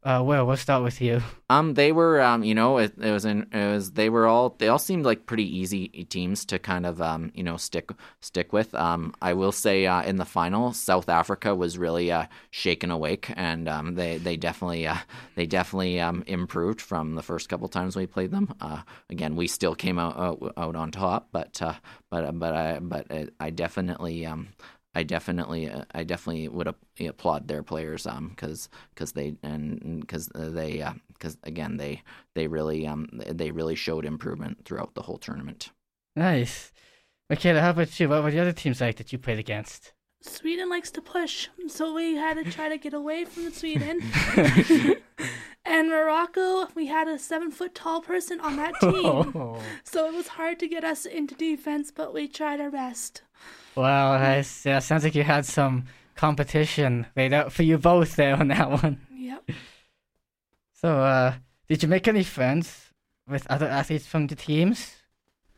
Uh, 0.07 0.23
Will, 0.23 0.47
we'll 0.47 0.57
start 0.57 0.85
with 0.85 1.01
you. 1.01 1.21
Um, 1.51 1.75
they 1.75 1.91
were, 1.91 2.21
um, 2.21 2.45
you 2.45 2.55
know, 2.55 2.79
it, 2.79 2.93
it 2.97 3.11
was 3.11 3.25
in, 3.25 3.49
it 3.53 3.73
was, 3.73 3.91
they 3.93 4.09
were 4.09 4.29
all, 4.29 4.55
they 4.57 4.69
all 4.69 4.79
seemed 4.79 5.05
like 5.05 5.27
pretty 5.27 5.59
easy 5.59 5.89
teams 5.89 6.45
to 6.45 6.61
kind 6.61 6.87
of, 6.87 7.03
um, 7.03 7.33
you 7.35 7.43
know, 7.43 7.57
stick, 7.57 7.91
stick 8.21 8.53
with. 8.53 8.73
Um, 8.77 9.15
I 9.21 9.33
will 9.33 9.51
say, 9.51 9.85
uh, 9.85 10.05
in 10.05 10.15
the 10.15 10.25
final, 10.25 10.73
South 10.73 11.09
Africa 11.09 11.57
was 11.57 11.77
really, 11.77 12.13
uh, 12.13 12.27
shaken 12.53 12.93
awake, 12.93 13.33
and 13.35 13.69
um, 13.69 13.97
they, 13.97 14.19
they 14.19 14.37
definitely, 14.37 14.87
uh, 14.87 14.99
they 15.35 15.47
definitely, 15.47 15.99
um, 15.99 16.23
improved 16.29 16.81
from 16.81 17.17
the 17.17 17.23
first 17.23 17.49
couple 17.49 17.67
times 17.67 17.97
we 17.97 18.07
played 18.07 18.31
them. 18.31 18.55
Uh, 18.61 18.83
again, 19.11 19.35
we 19.35 19.49
still 19.49 19.75
came 19.75 19.99
out, 19.99 20.17
out, 20.17 20.53
out 20.57 20.77
on 20.77 20.93
top, 20.93 21.31
but, 21.33 21.61
uh, 21.61 21.75
but, 22.11 22.39
but 22.39 22.55
I, 22.55 22.79
but 22.79 23.11
uh, 23.11 23.25
I 23.41 23.51
definitely, 23.51 24.25
um, 24.25 24.51
I 24.97 25.03
definitely, 25.03 25.69
uh, 25.69 25.85
I 25.95 26.05
definitely 26.05 26.49
would 26.49 26.69
ap- 26.69 27.01
applaud 27.01 27.49
their 27.49 27.63
players, 27.63 28.07
um, 28.07 28.31
because 28.31 28.71
because 28.95 29.13
they 29.13 29.37
and 29.43 30.01
because 30.01 30.31
they, 30.35 30.83
because 31.13 31.37
again 31.43 31.77
they 31.77 32.03
they 32.35 32.47
really 32.47 32.87
um 32.87 33.07
they 33.13 33.51
really 33.51 33.75
showed 33.75 34.07
improvement 34.07 34.65
throughout 34.65 34.95
the 34.95 35.03
whole 35.03 35.19
tournament. 35.19 35.71
Nice. 36.17 36.73
Michaela, 37.29 37.61
how 37.61 37.71
about 37.71 38.01
you? 38.01 38.09
What 38.09 38.23
were 38.25 38.31
the 38.31 38.41
other 38.41 38.53
teams 38.53 38.81
like 38.81 38.97
that 38.97 39.13
you 39.13 39.19
played 39.19 39.39
against? 39.39 39.93
Sweden 40.23 40.71
likes 40.71 40.91
to 40.93 41.03
push, 41.03 41.49
so 41.69 41.93
we 41.93 42.15
had 42.15 42.43
to 42.43 42.51
try 42.51 42.71
to 42.71 42.79
get 42.79 42.95
away 42.95 43.27
from 43.27 43.53
Sweden. 43.53 44.01
and 45.67 45.89
Morocco, 45.91 46.69
we 46.75 46.87
had 46.87 47.07
a 47.07 47.19
seven 47.19 47.51
foot 47.51 47.75
tall 47.75 48.01
person 48.01 48.41
on 48.41 48.57
that 48.57 48.81
team. 48.81 49.61
So 49.85 50.07
it 50.07 50.15
was 50.15 50.29
hard 50.29 50.59
to 50.61 50.69
get 50.69 50.85
us 50.85 51.05
into 51.05 51.35
defense, 51.35 51.91
but 51.95 52.15
we 52.15 52.29
tried 52.29 52.63
our 52.63 52.71
best. 52.71 53.21
Wow. 53.77 54.15
Yeah, 54.65 54.79
sounds 54.79 55.05
like 55.05 55.15
you 55.15 55.23
had 55.23 55.45
some 55.45 55.85
competition 56.15 57.07
laid 57.17 57.33
out 57.33 57.53
for 57.53 57.63
you 57.63 57.79
both 57.79 58.17
there 58.17 58.35
on 58.37 58.49
that 58.49 58.71
one. 58.71 59.01
Yep. 59.15 59.51
So, 60.73 61.01
uh, 61.01 61.35
did 61.69 61.83
you 61.83 61.89
make 61.89 62.09
any 62.09 62.23
friends 62.25 62.93
with 63.29 63.47
other 63.49 63.67
athletes 63.67 64.07
from 64.07 64.27
the 64.27 64.37
teams? 64.37 64.97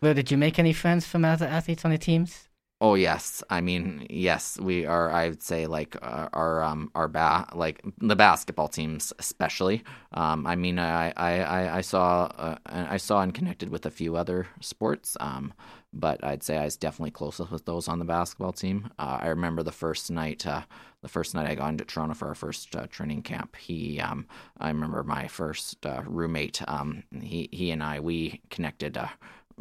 Well, 0.01 0.15
did 0.15 0.31
you 0.31 0.37
make 0.37 0.59
any 0.59 0.73
friends 0.73 1.07
from 1.07 1.25
other 1.25 1.47
athletes 1.47 1.85
on 1.85 1.91
the 1.91 1.99
teams? 1.99 2.48
Oh 2.81 2.95
yes, 2.95 3.43
I 3.51 3.61
mean 3.61 4.07
yes, 4.09 4.57
we 4.61 4.87
are. 4.87 5.11
I 5.11 5.29
would 5.31 5.43
say 5.43 5.67
like 5.67 5.97
uh, 6.01 6.29
our 6.33 6.63
um 6.63 6.93
our 6.95 7.09
ba- 7.09 7.49
like 7.53 7.83
the 7.99 8.15
basketball 8.15 8.69
teams 8.69 9.13
especially. 9.19 9.83
Um, 10.13 10.47
I 10.47 10.55
mean 10.55 10.79
I 10.79 11.13
I 11.17 11.79
I, 11.79 11.81
saw 11.81 12.27
uh, 12.39 12.57
I 12.67 12.97
saw 12.99 13.21
and 13.23 13.35
connected 13.35 13.71
with 13.71 13.85
a 13.85 13.91
few 13.91 14.15
other 14.15 14.47
sports. 14.61 15.17
Um, 15.19 15.55
but 15.93 16.23
I'd 16.23 16.45
say 16.45 16.57
I 16.57 16.67
was 16.67 16.77
definitely 16.77 17.11
closest 17.11 17.51
with 17.51 17.65
those 17.65 17.89
on 17.89 17.99
the 17.99 18.05
basketball 18.05 18.53
team. 18.53 18.91
Uh, 18.99 19.19
I 19.23 19.29
remember 19.29 19.65
the 19.65 19.73
first 19.73 20.09
night. 20.11 20.47
Uh, 20.47 20.63
the 21.01 21.09
first 21.09 21.33
night 21.35 21.49
I 21.49 21.55
got 21.55 21.69
into 21.71 21.85
Toronto 21.85 22.15
for 22.15 22.27
our 22.29 22.35
first 22.35 22.75
uh, 22.75 22.89
training 22.89 23.23
camp, 23.23 23.55
he, 23.55 24.01
um, 24.01 24.27
I 24.59 24.67
remember 24.67 25.05
my 25.05 25.29
first 25.29 25.87
uh, 25.87 26.03
roommate. 26.05 26.61
Um, 26.67 27.05
he, 27.23 27.49
he 27.53 27.71
and 27.71 27.85
I, 27.85 28.01
we 28.01 28.41
connected 28.51 28.97
uh, 28.99 29.07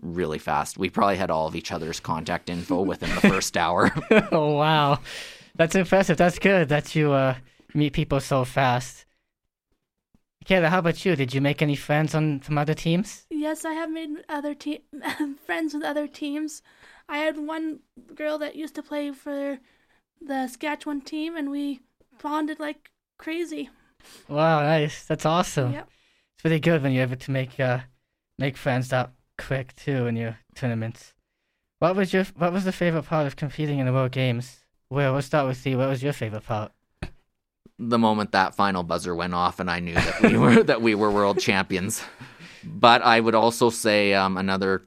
really 0.01 0.39
fast. 0.39 0.77
We 0.77 0.89
probably 0.89 1.17
had 1.17 1.31
all 1.31 1.47
of 1.47 1.55
each 1.55 1.71
other's 1.71 1.99
contact 1.99 2.49
info 2.49 2.81
within 2.91 3.09
the 3.15 3.21
first 3.21 3.57
hour. 3.57 3.91
oh 4.31 4.53
wow, 4.53 4.99
that's 5.55 5.75
impressive. 5.75 6.17
That's 6.17 6.39
good 6.39 6.69
that 6.69 6.95
you 6.95 7.11
uh 7.11 7.35
meet 7.73 7.93
people 7.93 8.19
so 8.19 8.45
fast. 8.45 9.05
Kayla, 10.45 10.69
how 10.69 10.79
about 10.79 11.03
you? 11.03 11.15
Did 11.15 11.33
you 11.33 11.41
make 11.41 11.61
any 11.61 11.75
friends 11.75 12.15
on 12.15 12.39
from 12.39 12.57
other 12.57 12.73
teams? 12.73 13.25
Yes, 13.29 13.65
I 13.65 13.73
have 13.73 13.91
made 13.91 14.09
other 14.29 14.53
te- 14.53 14.85
friends 15.45 15.73
with 15.73 15.83
other 15.83 16.07
teams. 16.07 16.61
I 17.09 17.17
had 17.17 17.37
one 17.37 17.79
girl 18.15 18.37
that 18.37 18.55
used 18.55 18.75
to 18.75 18.83
play 18.83 19.11
for 19.11 19.59
the 20.21 20.47
Saskatchewan 20.47 21.01
team, 21.01 21.35
and 21.35 21.51
we 21.51 21.81
bonded 22.21 22.59
like 22.61 22.91
crazy. 23.17 23.69
Wow, 24.29 24.61
nice. 24.61 25.03
That's 25.05 25.25
awesome. 25.25 25.73
Yep. 25.73 25.89
It's 26.35 26.45
really 26.45 26.59
good 26.61 26.81
when 26.81 26.93
you're 26.93 27.03
able 27.03 27.17
to 27.17 27.31
make 27.31 27.59
uh 27.59 27.79
make 28.39 28.55
friends 28.55 28.89
that 28.89 29.11
quick 29.37 29.75
too 29.75 30.07
in 30.07 30.15
your 30.15 30.39
tournaments. 30.55 31.13
What 31.79 31.95
was 31.95 32.13
your 32.13 32.25
what 32.35 32.53
was 32.53 32.65
the 32.65 32.71
favorite 32.71 33.03
part 33.03 33.27
of 33.27 33.35
competing 33.35 33.79
in 33.79 33.85
the 33.85 33.93
World 33.93 34.11
Games? 34.11 34.65
Well, 34.89 35.13
we'll 35.13 35.21
start 35.21 35.47
with 35.47 35.65
you. 35.65 35.77
What 35.77 35.89
was 35.89 36.01
your 36.01 36.13
favorite 36.13 36.45
part? 36.45 36.71
the 37.79 37.97
moment 37.97 38.31
that 38.31 38.55
final 38.55 38.83
buzzer 38.83 39.15
went 39.15 39.33
off 39.33 39.59
and 39.59 39.69
I 39.69 39.79
knew 39.79 39.93
that 39.93 40.21
we 40.21 40.37
were 40.37 40.63
that 40.63 40.81
we 40.81 40.95
were 40.95 41.11
world 41.11 41.39
champions. 41.39 42.03
But 42.63 43.01
I 43.01 43.19
would 43.19 43.35
also 43.35 43.69
say 43.69 44.13
um, 44.13 44.37
another 44.37 44.83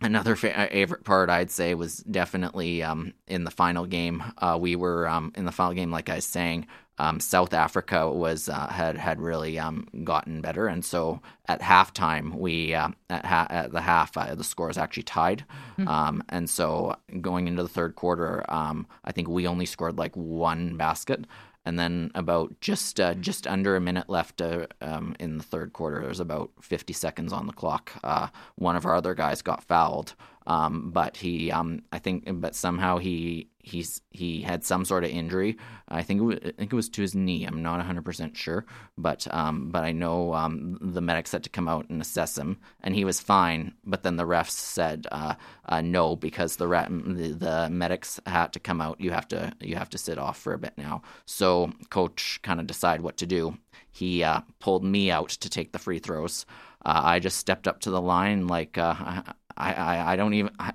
another 0.00 0.34
favorite 0.36 1.04
part 1.04 1.28
I'd 1.28 1.50
say 1.50 1.74
was 1.74 1.98
definitely 1.98 2.82
um, 2.82 3.12
in 3.26 3.44
the 3.44 3.50
final 3.50 3.86
game. 3.86 4.22
Uh, 4.38 4.58
we 4.60 4.74
were 4.74 5.08
um, 5.08 5.32
in 5.36 5.44
the 5.44 5.52
final 5.52 5.74
game, 5.74 5.90
like 5.90 6.08
I 6.08 6.16
was 6.16 6.24
saying. 6.24 6.66
Um, 7.00 7.18
South 7.18 7.54
Africa 7.54 8.10
was 8.10 8.50
uh, 8.50 8.66
had 8.68 8.98
had 8.98 9.20
really 9.22 9.58
um, 9.58 9.88
gotten 10.04 10.42
better, 10.42 10.66
and 10.66 10.84
so 10.84 11.22
at 11.48 11.62
halftime 11.62 12.34
we 12.38 12.74
uh, 12.74 12.90
at, 13.08 13.24
ha- 13.24 13.46
at 13.48 13.72
the 13.72 13.80
half 13.80 14.14
uh, 14.18 14.34
the 14.34 14.44
score 14.44 14.68
is 14.68 14.76
actually 14.76 15.04
tied, 15.04 15.46
um, 15.86 16.22
and 16.28 16.50
so 16.50 16.94
going 17.22 17.48
into 17.48 17.62
the 17.62 17.70
third 17.70 17.96
quarter, 17.96 18.44
um, 18.52 18.86
I 19.02 19.12
think 19.12 19.28
we 19.28 19.46
only 19.46 19.64
scored 19.64 19.96
like 19.96 20.14
one 20.14 20.76
basket, 20.76 21.24
and 21.64 21.78
then 21.78 22.10
about 22.14 22.60
just 22.60 23.00
uh, 23.00 23.14
just 23.14 23.46
under 23.46 23.76
a 23.76 23.80
minute 23.80 24.10
left 24.10 24.42
uh, 24.42 24.66
um, 24.82 25.16
in 25.18 25.38
the 25.38 25.44
third 25.44 25.72
quarter. 25.72 26.02
There's 26.02 26.20
about 26.20 26.50
50 26.60 26.92
seconds 26.92 27.32
on 27.32 27.46
the 27.46 27.52
clock. 27.54 27.92
Uh, 28.04 28.28
one 28.56 28.76
of 28.76 28.84
our 28.84 28.94
other 28.94 29.14
guys 29.14 29.40
got 29.40 29.64
fouled, 29.64 30.14
um, 30.46 30.90
but 30.90 31.16
he, 31.16 31.50
um, 31.50 31.82
I 31.92 31.98
think, 31.98 32.28
but 32.40 32.54
somehow 32.54 32.98
he 32.98 33.48
he's 33.62 34.00
he 34.10 34.40
had 34.40 34.64
some 34.64 34.84
sort 34.84 35.04
of 35.04 35.10
injury. 35.10 35.56
I 35.88 36.02
think 36.02 36.20
it 36.20 36.24
was, 36.24 36.38
I 36.44 36.52
think 36.52 36.72
it 36.72 36.76
was 36.76 36.88
to 36.90 37.02
his 37.02 37.14
knee. 37.14 37.44
I'm 37.44 37.62
not 37.62 37.76
100 37.76 38.04
percent 38.04 38.36
sure, 38.36 38.64
but 38.96 39.26
um, 39.30 39.70
but 39.70 39.84
I 39.84 39.92
know 39.92 40.34
um, 40.34 40.78
the 40.80 41.00
medics 41.00 41.32
had 41.32 41.44
to 41.44 41.50
come 41.50 41.68
out 41.68 41.88
and 41.90 42.00
assess 42.00 42.36
him, 42.36 42.58
and 42.82 42.94
he 42.94 43.04
was 43.04 43.20
fine. 43.20 43.74
But 43.84 44.02
then 44.02 44.16
the 44.16 44.26
refs 44.26 44.50
said 44.50 45.06
uh, 45.12 45.34
uh, 45.66 45.82
no 45.82 46.16
because 46.16 46.56
the, 46.56 46.68
re- 46.68 46.86
the 46.88 47.28
the 47.28 47.68
medics 47.70 48.18
had 48.26 48.52
to 48.54 48.60
come 48.60 48.80
out. 48.80 49.00
You 49.00 49.10
have 49.12 49.28
to 49.28 49.52
you 49.60 49.76
have 49.76 49.90
to 49.90 49.98
sit 49.98 50.18
off 50.18 50.38
for 50.38 50.52
a 50.52 50.58
bit 50.58 50.72
now. 50.76 51.02
So 51.26 51.72
coach 51.90 52.40
kind 52.42 52.60
of 52.60 52.66
decided 52.66 53.02
what 53.02 53.18
to 53.18 53.26
do. 53.26 53.58
He 53.92 54.22
uh, 54.22 54.40
pulled 54.60 54.84
me 54.84 55.10
out 55.10 55.30
to 55.30 55.50
take 55.50 55.72
the 55.72 55.78
free 55.78 55.98
throws. 55.98 56.46
Uh, 56.84 57.00
I 57.04 57.18
just 57.18 57.36
stepped 57.36 57.68
up 57.68 57.80
to 57.80 57.90
the 57.90 58.00
line 58.00 58.46
like 58.46 58.78
uh, 58.78 59.22
I, 59.60 59.72
I, 59.72 60.12
I 60.12 60.16
don't 60.16 60.34
even 60.34 60.52
I, 60.58 60.72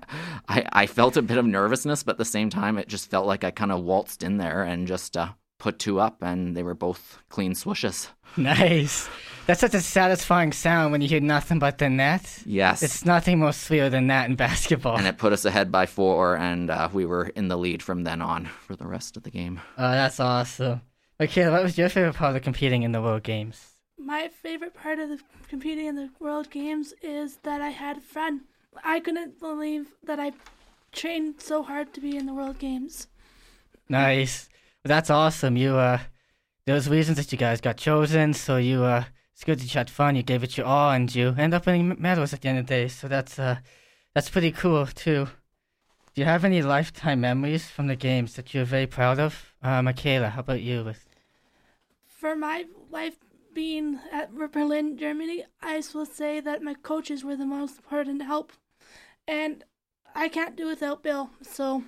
I 0.72 0.86
felt 0.86 1.16
a 1.16 1.22
bit 1.22 1.38
of 1.38 1.46
nervousness, 1.46 2.02
but 2.02 2.12
at 2.12 2.18
the 2.18 2.24
same 2.24 2.50
time, 2.50 2.78
it 2.78 2.88
just 2.88 3.10
felt 3.10 3.26
like 3.26 3.44
I 3.44 3.50
kind 3.50 3.72
of 3.72 3.82
waltzed 3.82 4.22
in 4.22 4.36
there 4.38 4.62
and 4.62 4.86
just 4.86 5.16
uh, 5.16 5.30
put 5.58 5.78
two 5.78 5.98
up, 6.00 6.22
and 6.22 6.56
they 6.56 6.62
were 6.62 6.74
both 6.74 7.18
clean 7.28 7.52
swooshes. 7.54 8.08
Nice. 8.36 9.08
That's 9.46 9.60
such 9.60 9.74
a 9.74 9.80
satisfying 9.80 10.52
sound 10.52 10.92
when 10.92 11.00
you 11.00 11.08
hear 11.08 11.20
nothing 11.20 11.58
but 11.58 11.78
the 11.78 11.88
net. 11.88 12.42
Yes, 12.44 12.82
It's 12.82 13.04
nothing 13.04 13.38
more 13.38 13.52
sweeter 13.52 13.88
than 13.88 14.08
that 14.08 14.28
in 14.28 14.34
basketball. 14.36 14.96
and 14.98 15.06
it 15.06 15.18
put 15.18 15.32
us 15.32 15.44
ahead 15.44 15.70
by 15.72 15.86
four, 15.86 16.36
and 16.36 16.68
uh, 16.70 16.88
we 16.92 17.06
were 17.06 17.26
in 17.28 17.48
the 17.48 17.56
lead 17.56 17.82
from 17.82 18.04
then 18.04 18.20
on 18.20 18.46
for 18.66 18.76
the 18.76 18.86
rest 18.86 19.16
of 19.16 19.22
the 19.22 19.30
game. 19.30 19.60
Oh, 19.78 19.90
that's 19.90 20.20
awesome. 20.20 20.82
Okay, 21.20 21.48
what 21.48 21.62
was 21.62 21.78
your 21.78 21.88
favorite 21.88 22.14
part 22.16 22.36
of 22.36 22.42
competing 22.42 22.82
in 22.82 22.92
the 22.92 23.00
World 23.00 23.22
Games? 23.22 23.72
My 23.98 24.28
favorite 24.28 24.74
part 24.74 24.98
of 24.98 25.08
the 25.08 25.18
competing 25.48 25.86
in 25.86 25.96
the 25.96 26.10
World 26.20 26.50
Games 26.50 26.92
is 27.00 27.38
that 27.44 27.62
I 27.62 27.70
had 27.70 28.02
fun. 28.02 28.42
I 28.84 29.00
couldn't 29.00 29.40
believe 29.40 29.88
that 30.04 30.18
I 30.18 30.32
trained 30.92 31.40
so 31.40 31.62
hard 31.62 31.92
to 31.94 32.00
be 32.00 32.16
in 32.16 32.26
the 32.26 32.34
World 32.34 32.58
Games. 32.58 33.08
Nice. 33.88 34.48
Well, 34.84 34.88
that's 34.88 35.10
awesome. 35.10 35.56
You 35.56 35.76
uh, 35.76 35.98
those 36.66 36.88
reasons 36.88 37.18
that 37.18 37.30
you 37.32 37.38
guys 37.38 37.60
got 37.60 37.76
chosen. 37.76 38.34
So 38.34 38.56
you 38.56 38.82
uh, 38.82 39.04
it's 39.32 39.44
good 39.44 39.58
that 39.60 39.74
you 39.74 39.78
had 39.78 39.90
fun. 39.90 40.16
You 40.16 40.22
gave 40.22 40.42
it 40.42 40.56
your 40.56 40.66
all, 40.66 40.90
and 40.90 41.14
you 41.14 41.34
end 41.36 41.54
up 41.54 41.66
winning 41.66 41.96
medals 41.98 42.32
at 42.32 42.40
the 42.40 42.48
end 42.48 42.58
of 42.58 42.66
the 42.66 42.74
day. 42.74 42.88
So 42.88 43.08
that's 43.08 43.38
uh, 43.38 43.58
that's 44.14 44.30
pretty 44.30 44.52
cool 44.52 44.86
too. 44.86 45.28
Do 46.14 46.22
you 46.22 46.24
have 46.24 46.44
any 46.44 46.62
lifetime 46.62 47.20
memories 47.20 47.68
from 47.68 47.88
the 47.88 47.96
games 47.96 48.34
that 48.34 48.54
you're 48.54 48.64
very 48.64 48.86
proud 48.86 49.20
of? 49.20 49.52
Uh, 49.62 49.82
Michaela, 49.82 50.30
how 50.30 50.40
about 50.40 50.62
you? 50.62 50.82
With 50.82 51.06
For 52.06 52.34
my 52.34 52.64
life 52.90 53.18
being 53.52 54.00
at 54.10 54.34
Berlin, 54.34 54.96
Germany, 54.96 55.44
I 55.60 55.82
will 55.94 56.06
say 56.06 56.40
that 56.40 56.62
my 56.62 56.74
coaches 56.74 57.22
were 57.22 57.36
the 57.36 57.44
most 57.44 57.76
important 57.76 58.22
help, 58.22 58.52
and 59.28 59.64
I 60.14 60.28
can't 60.28 60.56
do 60.56 60.66
without 60.66 61.02
Bill. 61.02 61.30
So 61.42 61.84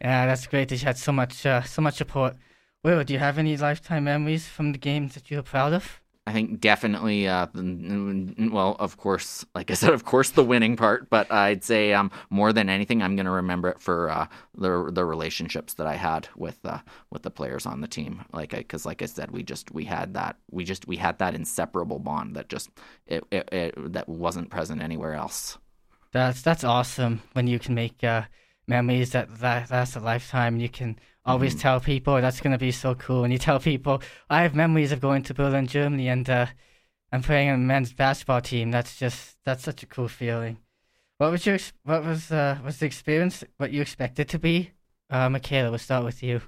yeah, 0.00 0.26
that's 0.26 0.46
great 0.46 0.68
that 0.68 0.80
you 0.80 0.86
had 0.86 0.98
so 0.98 1.12
much 1.12 1.46
uh, 1.46 1.62
so 1.62 1.82
much 1.82 1.96
support. 1.96 2.36
Will, 2.82 3.02
do 3.04 3.14
you 3.14 3.18
have 3.18 3.38
any 3.38 3.56
lifetime 3.56 4.04
memories 4.04 4.46
from 4.46 4.72
the 4.72 4.78
games 4.78 5.14
that 5.14 5.30
you're 5.30 5.42
proud 5.42 5.72
of? 5.72 6.00
I 6.26 6.32
think 6.32 6.60
definitely, 6.60 7.28
uh, 7.28 7.48
well, 7.54 8.76
of 8.78 8.96
course, 8.96 9.44
like 9.54 9.70
I 9.70 9.74
said, 9.74 9.92
of 9.92 10.06
course, 10.06 10.30
the 10.30 10.44
winning 10.44 10.74
part. 10.74 11.10
But 11.10 11.30
I'd 11.30 11.62
say 11.62 11.92
um, 11.92 12.10
more 12.30 12.50
than 12.50 12.70
anything, 12.70 13.02
I'm 13.02 13.14
going 13.14 13.26
to 13.26 13.32
remember 13.32 13.68
it 13.68 13.78
for 13.78 14.08
uh, 14.08 14.26
the 14.54 14.90
the 14.90 15.04
relationships 15.04 15.74
that 15.74 15.86
I 15.86 15.96
had 15.96 16.28
with 16.34 16.58
uh, 16.64 16.78
with 17.10 17.22
the 17.22 17.30
players 17.30 17.66
on 17.66 17.82
the 17.82 17.88
team. 17.88 18.24
Like, 18.32 18.50
because 18.50 18.86
like 18.86 19.02
I 19.02 19.06
said, 19.06 19.32
we 19.32 19.42
just 19.42 19.70
we 19.70 19.84
had 19.84 20.14
that 20.14 20.36
we 20.50 20.64
just 20.64 20.88
we 20.88 20.96
had 20.96 21.18
that 21.18 21.34
inseparable 21.34 21.98
bond 21.98 22.36
that 22.36 22.48
just 22.48 22.70
it, 23.06 23.24
it, 23.30 23.48
it 23.52 23.92
that 23.92 24.08
wasn't 24.08 24.50
present 24.50 24.82
anywhere 24.82 25.14
else. 25.14 25.58
That's 26.14 26.42
that's 26.42 26.62
awesome 26.64 27.22
when 27.32 27.48
you 27.48 27.58
can 27.58 27.74
make 27.74 28.04
uh, 28.04 28.22
memories 28.68 29.10
that, 29.12 29.40
that 29.40 29.70
last 29.70 29.96
a 29.96 30.00
lifetime. 30.00 30.60
You 30.60 30.68
can 30.68 30.96
always 31.26 31.54
Mhm. 31.56 31.60
tell 31.60 31.80
people 31.80 32.20
that's 32.20 32.40
gonna 32.40 32.56
be 32.56 32.70
so 32.70 32.94
cool. 32.94 33.24
And 33.24 33.32
you 33.32 33.38
tell 33.38 33.58
people, 33.58 34.00
I 34.30 34.42
have 34.42 34.54
memories 34.54 34.92
of 34.92 35.00
going 35.00 35.24
to 35.24 35.34
Berlin, 35.34 35.66
Germany, 35.66 36.08
and 36.08 36.30
uh, 36.30 36.46
I'm 37.12 37.22
playing 37.22 37.48
on 37.50 37.56
a 37.56 37.58
men's 37.58 37.92
basketball 37.92 38.40
team. 38.40 38.70
That's 38.70 38.96
just 38.96 39.38
that's 39.44 39.64
such 39.64 39.82
a 39.82 39.86
cool 39.86 40.06
feeling. 40.08 40.58
What 41.18 41.32
was 41.32 41.44
your 41.46 41.58
what 41.82 42.04
was 42.04 42.30
uh, 42.30 42.58
was 42.64 42.78
the 42.78 42.86
experience? 42.86 43.42
What 43.56 43.72
you 43.72 43.82
expected 43.82 44.28
to 44.28 44.38
be? 44.38 44.70
Uh, 45.10 45.28
Michaela, 45.28 45.70
we'll 45.70 45.78
start 45.80 46.04
with 46.04 46.22
you. 46.22 46.42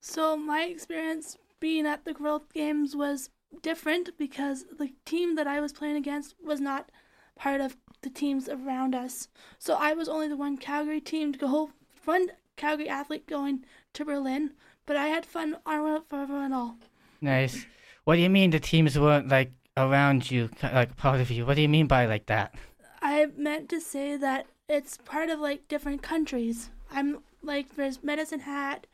So 0.00 0.36
my 0.36 0.62
experience 0.62 1.36
being 1.58 1.86
at 1.86 2.04
the 2.04 2.14
World 2.18 2.52
Games 2.54 2.94
was 2.94 3.30
different 3.62 4.16
because 4.16 4.64
the 4.78 4.92
team 5.04 5.34
that 5.34 5.48
I 5.48 5.60
was 5.60 5.72
playing 5.72 5.96
against 5.96 6.36
was 6.40 6.60
not 6.60 6.90
part 7.36 7.60
of 7.60 7.76
the 8.02 8.10
teams 8.10 8.48
around 8.48 8.94
us. 8.94 9.28
So 9.58 9.74
I 9.74 9.92
was 9.92 10.08
only 10.08 10.28
the 10.28 10.36
one 10.36 10.56
Calgary 10.56 11.00
team 11.00 11.32
to 11.32 11.38
go, 11.38 11.70
one 12.04 12.28
Calgary 12.56 12.88
athlete 12.88 13.26
going 13.26 13.64
to 13.94 14.04
Berlin, 14.04 14.52
but 14.86 14.96
I 14.96 15.08
had 15.08 15.26
fun 15.26 15.56
all 15.66 16.00
for 16.08 16.20
everyone 16.22 16.52
all. 16.52 16.76
Nice. 17.20 17.66
What 18.04 18.16
do 18.16 18.22
you 18.22 18.30
mean 18.30 18.50
the 18.50 18.60
teams 18.60 18.98
weren't 18.98 19.28
like 19.28 19.52
around 19.76 20.30
you, 20.30 20.50
like 20.62 20.96
part 20.96 21.20
of 21.20 21.30
you? 21.30 21.46
What 21.46 21.56
do 21.56 21.62
you 21.62 21.68
mean 21.68 21.86
by 21.86 22.06
like 22.06 22.26
that? 22.26 22.54
I 23.02 23.26
meant 23.36 23.68
to 23.70 23.80
say 23.80 24.16
that 24.16 24.46
it's 24.68 24.98
part 24.98 25.30
of 25.30 25.38
like 25.40 25.68
different 25.68 26.02
countries. 26.02 26.70
I'm 26.90 27.20
like 27.42 27.76
there's 27.76 28.02
Medicine 28.02 28.40
Hat, 28.40 28.86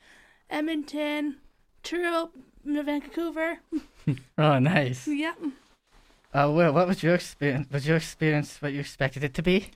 Edmonton, 0.51 1.37
Truro, 1.83 2.31
Vancouver. 2.65 3.61
Oh, 4.39 4.61
nice. 4.61 5.09
Yep. 5.09 5.37
Uh, 6.37 6.51
Will, 6.51 6.71
what 6.73 6.87
was 6.87 7.03
your 7.03 7.15
experience? 7.15 7.67
Was 7.73 7.87
your 7.89 7.97
experience 7.97 8.61
what 8.61 8.75
you 8.75 8.81
expected 8.81 9.25
it 9.25 9.33
to 9.35 9.43
be? 9.43 9.71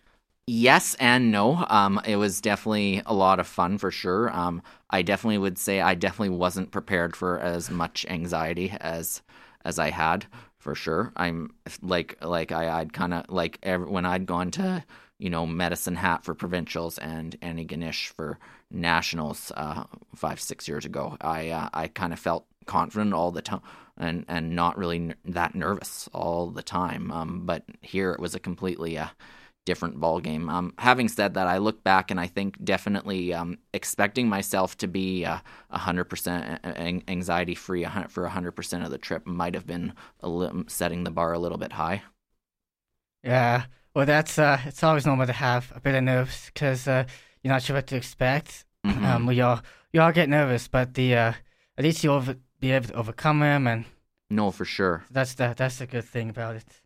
Yes 0.46 0.94
and 0.96 1.30
no. 1.30 1.64
Um, 1.70 2.00
it 2.04 2.16
was 2.16 2.40
definitely 2.42 3.02
a 3.06 3.14
lot 3.14 3.40
of 3.40 3.46
fun 3.46 3.78
for 3.78 3.90
sure. 3.90 4.30
Um, 4.36 4.62
I 4.90 5.00
definitely 5.00 5.38
would 5.38 5.56
say 5.56 5.80
I 5.80 5.94
definitely 5.94 6.36
wasn't 6.36 6.70
prepared 6.70 7.16
for 7.16 7.38
as 7.38 7.70
much 7.70 8.04
anxiety 8.10 8.76
as 8.80 9.22
as 9.64 9.78
I 9.78 9.90
had 9.90 10.26
for 10.58 10.74
sure. 10.74 11.12
I'm 11.16 11.54
like 11.80 12.22
like 12.22 12.52
I, 12.52 12.80
I'd 12.80 12.92
kind 12.92 13.14
of 13.14 13.30
like 13.30 13.58
ev 13.62 13.88
when 13.88 14.04
I'd 14.04 14.26
gone 14.26 14.50
to 14.52 14.84
you 15.18 15.30
know 15.30 15.46
Medicine 15.46 15.96
Hat 15.96 16.24
for 16.24 16.34
provincials 16.34 16.98
and 16.98 17.40
Antigonish 17.40 18.08
for 18.08 18.38
nationals 18.70 19.50
uh, 19.56 19.84
five 20.14 20.40
six 20.40 20.68
years 20.68 20.84
ago. 20.84 21.16
I 21.22 21.50
uh, 21.50 21.68
I 21.72 21.88
kind 21.88 22.12
of 22.12 22.18
felt 22.18 22.44
confident 22.66 23.14
all 23.14 23.30
the 23.30 23.42
time 23.42 23.62
and 23.96 24.24
and 24.28 24.54
not 24.56 24.78
really 24.78 24.96
n- 24.96 25.14
that 25.24 25.54
nervous 25.54 26.08
all 26.12 26.50
the 26.50 26.62
time. 26.62 27.10
Um, 27.10 27.46
but 27.46 27.64
here 27.82 28.12
it 28.12 28.20
was 28.20 28.34
a 28.34 28.40
completely 28.40 28.96
uh, 28.98 29.08
different 29.66 30.00
ball 30.00 30.20
game. 30.20 30.48
Um, 30.48 30.72
having 30.78 31.08
said 31.08 31.34
that, 31.34 31.46
I 31.46 31.58
look 31.58 31.84
back 31.84 32.10
and 32.10 32.18
I 32.18 32.26
think 32.26 32.62
definitely 32.64 33.34
um, 33.34 33.58
expecting 33.74 34.28
myself 34.28 34.76
to 34.78 34.88
be 34.88 35.24
uh, 35.24 35.38
hundred 35.70 36.04
percent 36.04 36.60
anxiety 37.08 37.54
free 37.54 37.86
for 38.08 38.26
hundred 38.28 38.52
percent 38.52 38.84
of 38.84 38.90
the 38.90 38.98
trip 38.98 39.26
might 39.26 39.54
have 39.54 39.66
been 39.66 39.92
a 40.20 40.28
li- 40.28 40.64
setting 40.68 41.04
the 41.04 41.10
bar 41.10 41.32
a 41.32 41.38
little 41.38 41.58
bit 41.58 41.72
high. 41.72 42.02
Yeah. 43.22 43.64
Well, 43.94 44.06
that's 44.06 44.38
uh, 44.38 44.60
it's 44.66 44.82
always 44.82 45.04
normal 45.06 45.26
to 45.26 45.32
have 45.32 45.72
a 45.74 45.80
bit 45.80 45.94
of 45.94 46.04
nerves 46.04 46.46
because 46.46 46.86
uh, 46.86 47.04
you're 47.42 47.52
not 47.52 47.62
sure 47.62 47.76
what 47.76 47.86
to 47.88 47.96
expect. 47.96 48.64
Mhm. 48.86 49.02
Um, 49.04 49.26
we 49.26 49.40
all 49.40 49.60
we 49.92 49.98
all 49.98 50.12
get 50.12 50.28
nervous, 50.28 50.68
but 50.68 50.94
the 50.94 51.14
uh, 51.14 51.32
at 51.76 51.84
least 51.84 52.02
you 52.04 52.12
over 52.12 52.36
be 52.60 52.72
able 52.72 52.88
to 52.88 52.94
overcome 52.94 53.40
them 53.40 53.66
and 53.66 53.84
No, 54.28 54.50
for 54.50 54.64
sure. 54.64 55.04
That's 55.10 55.34
the 55.34 55.54
that's 55.56 55.78
the 55.78 55.86
good 55.86 56.04
thing 56.04 56.30
about 56.30 56.56
it. 56.56 56.82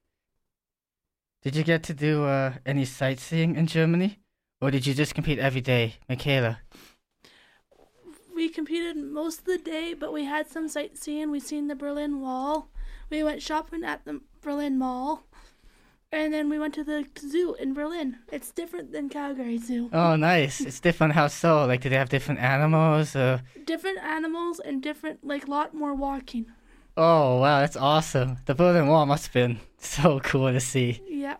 Did 1.42 1.56
you 1.56 1.64
get 1.64 1.82
to 1.84 1.94
do 1.94 2.24
uh, 2.24 2.54
any 2.64 2.86
sightseeing 2.86 3.56
in 3.56 3.66
Germany, 3.66 4.18
or 4.62 4.70
did 4.70 4.86
you 4.86 4.94
just 4.94 5.14
compete 5.14 5.38
every 5.38 5.60
day, 5.60 5.96
Michaela? 6.08 6.60
We 8.34 8.48
competed 8.48 8.96
most 8.96 9.40
of 9.40 9.44
the 9.44 9.58
day, 9.58 9.94
but 9.94 10.12
we 10.12 10.24
had 10.24 10.48
some 10.48 10.68
sightseeing. 10.68 11.30
We 11.30 11.40
seen 11.40 11.68
the 11.68 11.74
Berlin 11.74 12.20
Wall. 12.20 12.70
We 13.10 13.22
went 13.22 13.42
shopping 13.42 13.84
at 13.84 14.04
the 14.04 14.22
Berlin 14.40 14.78
Mall, 14.78 15.24
and 16.14 16.32
then 16.32 16.48
we 16.48 16.58
went 16.58 16.74
to 16.74 16.84
the 16.84 17.06
zoo 17.18 17.54
in 17.58 17.74
Berlin. 17.74 18.18
It's 18.32 18.50
different 18.52 18.92
than 18.92 19.08
Calgary 19.08 19.58
Zoo. 19.58 19.90
Oh, 19.92 20.16
nice. 20.16 20.60
It's 20.60 20.80
different. 20.80 21.14
How 21.14 21.26
so? 21.26 21.66
Like, 21.66 21.80
do 21.80 21.88
they 21.88 21.96
have 21.96 22.08
different 22.08 22.40
animals? 22.40 23.16
Or... 23.16 23.42
Different 23.64 23.98
animals 23.98 24.60
and 24.60 24.82
different, 24.82 25.24
like, 25.24 25.48
lot 25.48 25.74
more 25.74 25.94
walking. 25.94 26.46
Oh 26.96 27.40
wow, 27.40 27.58
that's 27.58 27.76
awesome. 27.76 28.36
The 28.46 28.54
Berlin 28.54 28.86
Wall 28.86 29.04
must 29.04 29.24
have 29.24 29.32
been 29.32 29.58
so 29.78 30.20
cool 30.20 30.52
to 30.52 30.60
see. 30.60 31.02
Yeah. 31.08 31.36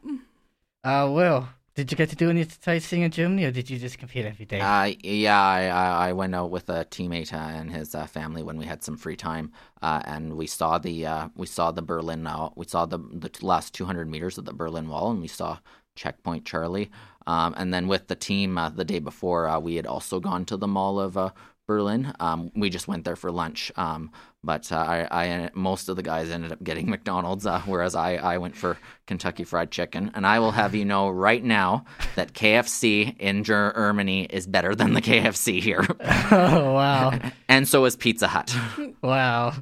Uh, 0.82 1.08
Will, 1.12 1.48
did 1.74 1.90
you 1.90 1.96
get 1.96 2.08
to 2.10 2.16
do 2.16 2.30
any 2.30 2.44
sightseeing 2.44 3.02
in 3.02 3.10
Germany, 3.10 3.44
or 3.44 3.50
did 3.50 3.68
you 3.68 3.78
just 3.78 3.98
compete 3.98 4.24
every 4.24 4.44
day? 4.44 4.60
Uh, 4.60 4.92
yeah, 5.02 5.40
I, 5.40 6.08
I 6.08 6.12
went 6.12 6.34
out 6.34 6.50
with 6.50 6.68
a 6.68 6.84
teammate 6.84 7.32
and 7.32 7.72
his 7.72 7.94
uh, 7.96 8.06
family 8.06 8.44
when 8.44 8.56
we 8.56 8.64
had 8.64 8.84
some 8.84 8.96
free 8.96 9.16
time, 9.16 9.50
uh, 9.82 10.00
and 10.04 10.34
we 10.34 10.46
saw 10.46 10.78
the 10.78 11.06
uh, 11.06 11.28
we 11.34 11.46
saw 11.46 11.72
the 11.72 11.82
Berlin 11.82 12.26
uh, 12.26 12.50
we 12.54 12.66
saw 12.66 12.86
the 12.86 12.98
the 12.98 13.30
last 13.42 13.74
200 13.74 14.08
meters 14.08 14.38
of 14.38 14.44
the 14.44 14.52
Berlin 14.52 14.88
Wall, 14.88 15.10
and 15.10 15.20
we 15.20 15.28
saw 15.28 15.58
Checkpoint 15.96 16.44
Charlie. 16.44 16.90
Um, 17.26 17.54
and 17.56 17.74
then 17.74 17.88
with 17.88 18.06
the 18.06 18.16
team 18.16 18.56
uh, 18.56 18.68
the 18.68 18.84
day 18.84 19.00
before, 19.00 19.58
we 19.58 19.76
had 19.76 19.86
also 19.86 20.20
gone 20.20 20.44
to 20.44 20.56
the 20.56 20.68
Mall 20.68 21.00
of 21.00 21.32
Berlin. 21.66 22.12
Um, 22.20 22.52
we 22.54 22.70
just 22.70 22.86
went 22.86 23.04
there 23.04 23.16
for 23.16 23.32
lunch. 23.32 23.72
Um, 23.76 24.12
but 24.44 24.70
uh, 24.70 24.76
I, 24.76 25.08
I, 25.10 25.50
most 25.54 25.88
of 25.88 25.96
the 25.96 26.02
guys 26.02 26.30
ended 26.30 26.52
up 26.52 26.62
getting 26.62 26.90
McDonald's, 26.90 27.46
uh, 27.46 27.60
whereas 27.66 27.94
I, 27.94 28.16
I 28.16 28.38
went 28.38 28.56
for 28.56 28.78
Kentucky 29.06 29.44
Fried 29.44 29.70
Chicken. 29.70 30.10
And 30.14 30.26
I 30.26 30.38
will 30.38 30.52
have 30.52 30.74
you 30.74 30.84
know 30.84 31.08
right 31.08 31.42
now 31.42 31.84
that 32.16 32.34
KFC 32.34 33.18
in 33.18 33.44
Germany 33.44 34.24
is 34.24 34.46
better 34.46 34.74
than 34.74 34.92
the 34.92 35.02
KFC 35.02 35.60
here. 35.60 35.86
oh 36.30 36.74
wow! 36.74 37.18
and 37.48 37.66
so 37.66 37.84
is 37.84 37.96
Pizza 37.96 38.28
Hut. 38.28 38.54
wow. 39.02 39.54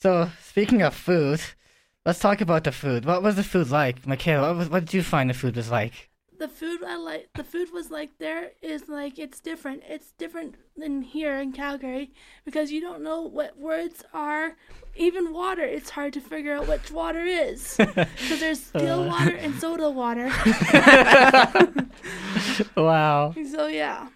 So 0.00 0.30
speaking 0.42 0.82
of 0.82 0.94
food, 0.94 1.40
let's 2.04 2.18
talk 2.18 2.40
about 2.40 2.64
the 2.64 2.72
food. 2.72 3.04
What 3.04 3.22
was 3.22 3.36
the 3.36 3.44
food 3.44 3.70
like, 3.70 4.06
Michaela? 4.06 4.48
What, 4.48 4.56
was, 4.56 4.68
what 4.68 4.84
did 4.84 4.94
you 4.94 5.02
find 5.02 5.30
the 5.30 5.34
food 5.34 5.56
was 5.56 5.70
like? 5.70 6.10
The 6.38 6.48
food 6.48 6.82
I 6.84 6.96
like 6.96 7.28
the 7.34 7.44
food 7.44 7.72
was 7.72 7.90
like 7.90 8.18
there 8.18 8.52
is 8.62 8.88
like 8.88 9.18
it's 9.18 9.40
different. 9.40 9.82
It's 9.88 10.12
different 10.12 10.56
than 10.76 11.02
here 11.02 11.38
in 11.40 11.52
Calgary 11.52 12.12
because 12.44 12.70
you 12.70 12.80
don't 12.80 13.02
know 13.02 13.22
what 13.22 13.58
words 13.58 14.04
are. 14.12 14.56
Even 14.98 15.32
water, 15.32 15.62
it's 15.62 15.90
hard 15.90 16.12
to 16.14 16.20
figure 16.20 16.54
out 16.54 16.68
which 16.68 16.90
water 16.90 17.22
is 17.22 17.74
because 17.76 18.40
there's 18.40 18.62
still 18.62 19.02
uh. 19.02 19.08
water 19.08 19.36
and 19.36 19.54
soda 19.56 19.90
water. 19.90 20.26
wow. 22.76 23.34
So 23.50 23.66
yeah. 23.66 24.08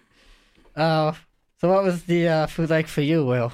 Oh, 0.75 1.09
uh, 1.09 1.15
so 1.59 1.69
what 1.69 1.83
was 1.83 2.03
the 2.03 2.27
uh, 2.27 2.47
food 2.47 2.69
like 2.69 2.87
for 2.87 3.01
you, 3.01 3.25
Will? 3.25 3.51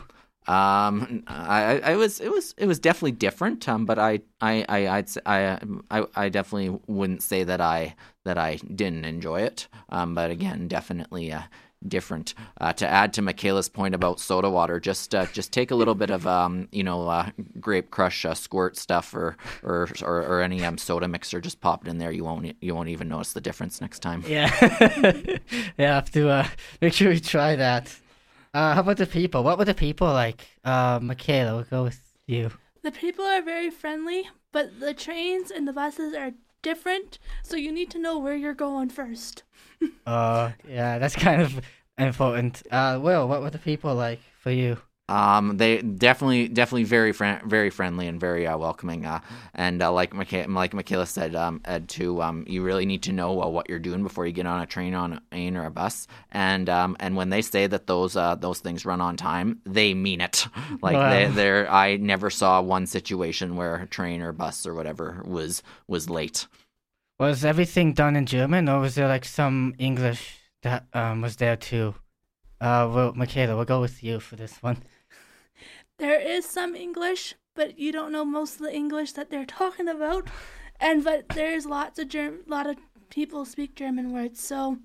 Um, 0.47 1.23
I, 1.27 1.81
I 1.83 1.95
was, 1.95 2.19
it 2.19 2.31
was, 2.31 2.53
it 2.57 2.65
was 2.65 2.79
definitely 2.79 3.13
different. 3.13 3.67
Um, 3.67 3.85
but 3.85 3.99
I, 3.99 4.21
I, 4.41 4.65
I, 4.69 4.87
I'd, 4.97 5.09
I, 5.25 5.59
I, 5.91 6.05
I 6.15 6.29
definitely 6.29 6.79
wouldn't 6.87 7.21
say 7.21 7.43
that 7.43 7.61
I, 7.61 7.95
that 8.25 8.37
I 8.37 8.55
didn't 8.55 9.05
enjoy 9.05 9.41
it. 9.41 9.67
Um, 9.89 10.15
but 10.15 10.31
again, 10.31 10.67
definitely, 10.67 11.31
uh, 11.31 11.43
different. 11.85 12.33
Uh, 12.59 12.73
to 12.73 12.87
add 12.87 13.13
to 13.13 13.21
Michaela's 13.21 13.69
point 13.69 13.95
about 13.95 14.19
soda 14.19 14.49
water, 14.49 14.79
just 14.79 15.13
uh, 15.13 15.25
just 15.27 15.51
take 15.51 15.71
a 15.71 15.75
little 15.75 15.95
bit 15.95 16.09
of 16.09 16.25
um, 16.25 16.67
you 16.71 16.83
know 16.83 17.07
uh, 17.07 17.29
grape 17.59 17.91
crush 17.91 18.25
uh, 18.25 18.33
squirt 18.33 18.77
stuff 18.77 19.13
or 19.13 19.37
or 19.63 19.89
or, 20.01 20.17
or 20.23 20.41
any 20.41 20.63
um, 20.63 20.77
soda 20.77 21.07
mixer, 21.07 21.41
just 21.41 21.61
pop 21.61 21.85
it 21.85 21.89
in 21.89 21.97
there. 21.97 22.11
You 22.11 22.23
won't 22.23 22.55
you 22.61 22.75
won't 22.75 22.89
even 22.89 23.09
notice 23.09 23.33
the 23.33 23.41
difference 23.41 23.81
next 23.81 23.99
time. 23.99 24.23
Yeah, 24.27 24.51
yeah. 25.77 25.95
Have 25.95 26.11
to 26.11 26.29
uh, 26.29 26.47
make 26.81 26.93
sure 26.93 27.11
you 27.11 27.19
try 27.19 27.55
that. 27.55 27.95
Uh, 28.57 28.73
how 28.73 28.81
about 28.81 28.97
the 28.97 29.05
people? 29.05 29.43
What 29.43 29.59
were 29.59 29.65
the 29.65 29.75
people 29.75 30.07
like? 30.07 30.47
Uh, 30.65 30.97
Michaela, 30.99 31.57
we'll 31.57 31.63
go 31.65 31.83
with 31.83 32.01
you. 32.25 32.49
The 32.81 32.89
people 32.89 33.23
are 33.23 33.43
very 33.43 33.69
friendly, 33.69 34.27
but 34.51 34.79
the 34.79 34.95
trains 34.95 35.51
and 35.51 35.67
the 35.67 35.73
buses 35.73 36.15
are 36.15 36.31
different, 36.63 37.19
so 37.43 37.55
you 37.55 37.71
need 37.71 37.91
to 37.91 37.99
know 37.99 38.17
where 38.17 38.35
you're 38.35 38.55
going 38.55 38.89
first. 38.89 39.43
uh, 40.07 40.53
yeah, 40.67 40.97
that's 40.97 41.15
kind 41.15 41.43
of 41.43 41.61
important. 41.99 42.63
Uh, 42.71 42.97
Will, 42.99 43.27
what 43.27 43.43
were 43.43 43.51
the 43.51 43.59
people 43.59 43.93
like 43.93 44.21
for 44.39 44.49
you? 44.49 44.79
Um, 45.09 45.55
they 45.55 45.81
definitely, 45.81 46.49
definitely 46.49 46.83
very 46.83 47.13
very 47.13 47.69
friendly 47.69 48.07
and 48.07 48.19
very 48.19 48.45
uh, 48.45 48.57
welcoming. 48.57 49.05
Uh, 49.05 49.21
and 49.53 49.81
uh, 49.81 49.91
like 49.91 50.13
Michaela, 50.13 50.51
like 50.51 50.73
Michaela 50.73 51.05
said, 51.05 51.33
um, 51.33 51.61
Ed 51.63 51.87
too. 51.87 52.21
Um, 52.21 52.43
you 52.45 52.61
really 52.61 52.85
need 52.85 53.03
to 53.03 53.13
know 53.13 53.41
uh, 53.41 53.47
what 53.47 53.69
you're 53.69 53.79
doing 53.79 54.03
before 54.03 54.25
you 54.25 54.33
get 54.33 54.45
on 54.45 54.61
a 54.61 54.65
train, 54.65 54.93
on 54.93 55.21
a 55.31 55.55
or 55.55 55.65
a 55.65 55.71
bus. 55.71 56.07
And 56.31 56.67
um, 56.67 56.97
and 56.99 57.15
when 57.15 57.29
they 57.29 57.41
say 57.41 57.67
that 57.67 57.87
those 57.87 58.17
uh 58.17 58.35
those 58.35 58.59
things 58.59 58.85
run 58.85 58.99
on 58.99 59.15
time, 59.15 59.61
they 59.65 59.93
mean 59.93 60.19
it. 60.19 60.45
like 60.81 60.95
wow. 60.95 61.09
they, 61.09 61.27
they're, 61.27 61.71
I 61.71 61.95
never 61.95 62.29
saw 62.29 62.61
one 62.61 62.85
situation 62.85 63.55
where 63.55 63.75
a 63.75 63.87
train 63.87 64.21
or 64.21 64.33
bus 64.33 64.65
or 64.65 64.73
whatever 64.73 65.23
was 65.25 65.63
was 65.87 66.09
late. 66.09 66.47
Was 67.17 67.45
everything 67.45 67.93
done 67.93 68.17
in 68.17 68.25
German, 68.25 68.67
or 68.67 68.81
was 68.81 68.95
there 68.95 69.07
like 69.07 69.23
some 69.23 69.73
English 69.79 70.37
that 70.63 70.85
um 70.93 71.21
was 71.21 71.37
there 71.37 71.55
too? 71.55 71.95
Uh, 72.59 72.89
well, 72.91 73.13
Michaela, 73.13 73.55
we'll 73.55 73.65
go 73.65 73.79
with 73.79 74.03
you 74.03 74.19
for 74.19 74.35
this 74.35 74.61
one. 74.63 74.77
There 75.99 76.19
is 76.19 76.45
some 76.45 76.75
English, 76.75 77.33
but 77.55 77.79
you 77.79 77.91
don't 77.91 78.11
know 78.11 78.23
most 78.23 78.55
of 78.55 78.61
the 78.61 78.73
English 78.73 79.13
that 79.13 79.29
they're 79.29 79.45
talking 79.61 79.87
about. 79.87 80.27
And 80.79 81.03
but 81.03 81.29
there's 81.29 81.65
lots 81.65 81.97
of 81.99 82.07
Germ- 82.07 82.41
lot 82.45 82.67
of 82.67 82.77
people 83.09 83.45
speak 83.45 83.75
German 83.75 84.11
words. 84.11 84.39
So 84.43 84.77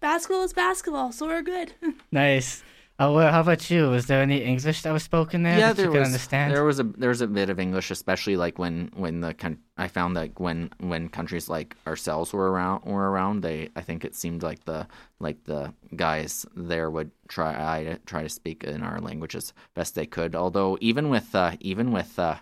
basketball 0.00 0.42
is 0.42 0.52
basketball, 0.52 1.12
so 1.12 1.26
we're 1.26 1.42
good. 1.42 1.74
nice. 2.12 2.64
Oh, 2.96 3.12
well, 3.12 3.32
how 3.32 3.40
about 3.40 3.70
you? 3.70 3.90
Was 3.90 4.06
there 4.06 4.22
any 4.22 4.38
English 4.44 4.82
that 4.82 4.92
was 4.92 5.02
spoken 5.02 5.42
there? 5.42 5.58
Yeah, 5.58 5.72
there 5.72 5.90
was. 5.90 6.06
Understand? 6.06 6.54
There 6.54 6.62
was 6.62 6.78
a 6.78 6.84
there 6.84 7.08
was 7.08 7.20
a 7.20 7.26
bit 7.26 7.50
of 7.50 7.58
English, 7.58 7.90
especially 7.90 8.36
like 8.36 8.56
when 8.56 8.92
when 8.94 9.20
the 9.20 9.34
I 9.76 9.88
found 9.88 10.16
that 10.16 10.38
when 10.38 10.70
when 10.78 11.08
countries 11.08 11.48
like 11.48 11.74
ourselves 11.88 12.32
were 12.32 12.52
around 12.52 12.84
were 12.84 13.10
around, 13.10 13.40
they 13.42 13.70
I 13.74 13.80
think 13.80 14.04
it 14.04 14.14
seemed 14.14 14.44
like 14.44 14.64
the 14.64 14.86
like 15.18 15.42
the 15.42 15.74
guys 15.96 16.46
there 16.54 16.88
would 16.88 17.10
try 17.26 17.82
to 17.82 17.98
try 18.06 18.22
to 18.22 18.28
speak 18.28 18.62
in 18.62 18.84
our 18.84 19.00
language 19.00 19.34
as 19.34 19.52
best 19.74 19.96
they 19.96 20.06
could. 20.06 20.36
Although 20.36 20.78
even 20.80 21.08
with 21.08 21.34
uh, 21.34 21.56
even 21.58 21.90
with 21.90 22.16
uh, 22.16 22.36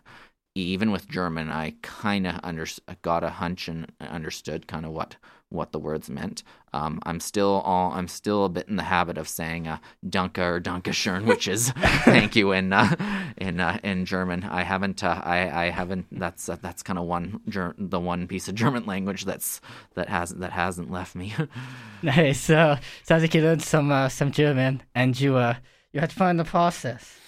even 0.55 0.91
with 0.91 1.09
German, 1.09 1.51
I 1.51 1.77
kind 1.81 2.27
of 2.27 2.39
under 2.43 2.67
got 3.01 3.25
a 3.25 3.31
hunch 3.31 3.69
and 3.69 3.91
understood 4.01 4.67
kind 4.67 4.85
of 4.85 4.93
what 4.93 5.17
what 5.49 5.73
the 5.73 5.79
words 5.79 6.11
meant. 6.11 6.43
Um, 6.75 7.01
I'm 7.05 7.21
still 7.21 7.61
all, 7.65 7.93
I'm 7.93 8.09
still 8.09 8.45
a 8.47 8.49
bit 8.49 8.69
in 8.69 8.77
the 8.77 8.83
habit 8.85 9.19
of 9.19 9.29
saying 9.29 9.69
uh, 9.69 9.79
"danke" 10.09 10.39
or 10.39 10.61
"dankeschön," 10.61 11.27
which 11.27 11.47
is 11.47 11.71
"thank 12.05 12.35
you" 12.35 12.53
in 12.53 12.73
uh, 12.73 12.97
in 13.37 13.61
uh, 13.61 13.79
in 13.83 14.07
German. 14.07 14.45
I 14.45 14.63
haven't 14.63 15.05
uh, 15.05 15.21
I 15.23 15.67
I 15.67 15.71
haven't 15.71 16.07
that's 16.11 16.49
uh, 16.49 16.57
that's 16.63 16.83
kind 16.83 16.99
of 16.99 17.05
one 17.05 17.41
ger- 17.49 17.75
the 17.77 18.01
one 18.01 18.27
piece 18.27 18.49
of 18.49 18.55
German 18.55 18.87
language 18.87 19.25
that's 19.25 19.61
that 19.95 20.09
hasn't 20.09 20.41
that 20.41 20.53
hasn't 20.53 20.91
left 20.91 21.15
me. 21.15 21.35
nice. 22.03 22.41
So 22.41 22.77
sounds 23.03 23.23
like 23.23 23.35
you 23.35 23.43
learned 23.43 23.63
some 23.63 23.93
uh, 23.93 24.09
some 24.09 24.33
German 24.33 24.83
and 24.95 25.19
you 25.21 25.37
uh 25.37 25.57
you 25.93 26.01
had 26.01 26.13
fun 26.13 26.31
in 26.31 26.37
the 26.39 26.45
process. 26.45 27.19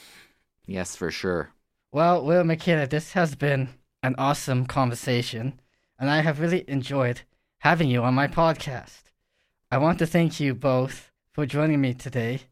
Yes, 0.66 0.96
for 0.96 1.10
sure. 1.10 1.50
Well, 1.92 2.24
Will 2.24 2.44
Michaela, 2.44 2.86
this 2.86 3.12
has 3.12 3.34
been 3.34 3.68
an 4.02 4.14
awesome 4.18 4.66
conversation, 4.66 5.60
and 5.98 6.10
I 6.10 6.22
have 6.22 6.40
really 6.40 6.64
enjoyed 6.66 7.20
having 7.58 7.88
you 7.88 8.02
on 8.02 8.14
my 8.14 8.26
podcast. 8.26 9.02
I 9.74 9.78
want 9.78 9.98
to 9.98 10.06
thank 10.06 10.38
you 10.38 10.54
both 10.54 11.10
for 11.32 11.46
joining 11.46 11.80
me 11.80 11.94
today 11.94 12.42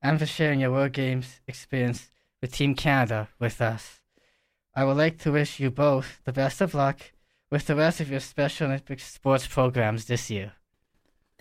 and 0.00 0.16
for 0.16 0.26
sharing 0.26 0.60
your 0.60 0.70
World 0.70 0.92
Games 0.92 1.40
experience 1.48 2.08
with 2.40 2.52
Team 2.52 2.76
Canada 2.76 3.28
with 3.40 3.60
us. 3.60 3.98
I 4.76 4.84
would 4.84 4.96
like 4.96 5.18
to 5.22 5.32
wish 5.32 5.58
you 5.58 5.72
both 5.72 6.20
the 6.22 6.32
best 6.32 6.60
of 6.60 6.74
luck 6.74 7.00
with 7.50 7.66
the 7.66 7.74
rest 7.74 7.98
of 7.98 8.12
your 8.12 8.20
Special 8.20 8.68
Olympics 8.68 9.12
sports 9.12 9.44
programs 9.48 10.04
this 10.04 10.30
year. 10.30 10.52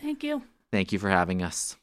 Thank 0.02 0.24
you. 0.24 0.42
Thank 0.72 0.92
you 0.92 0.98
for 0.98 1.12
having 1.12 1.44
us. 1.44 1.78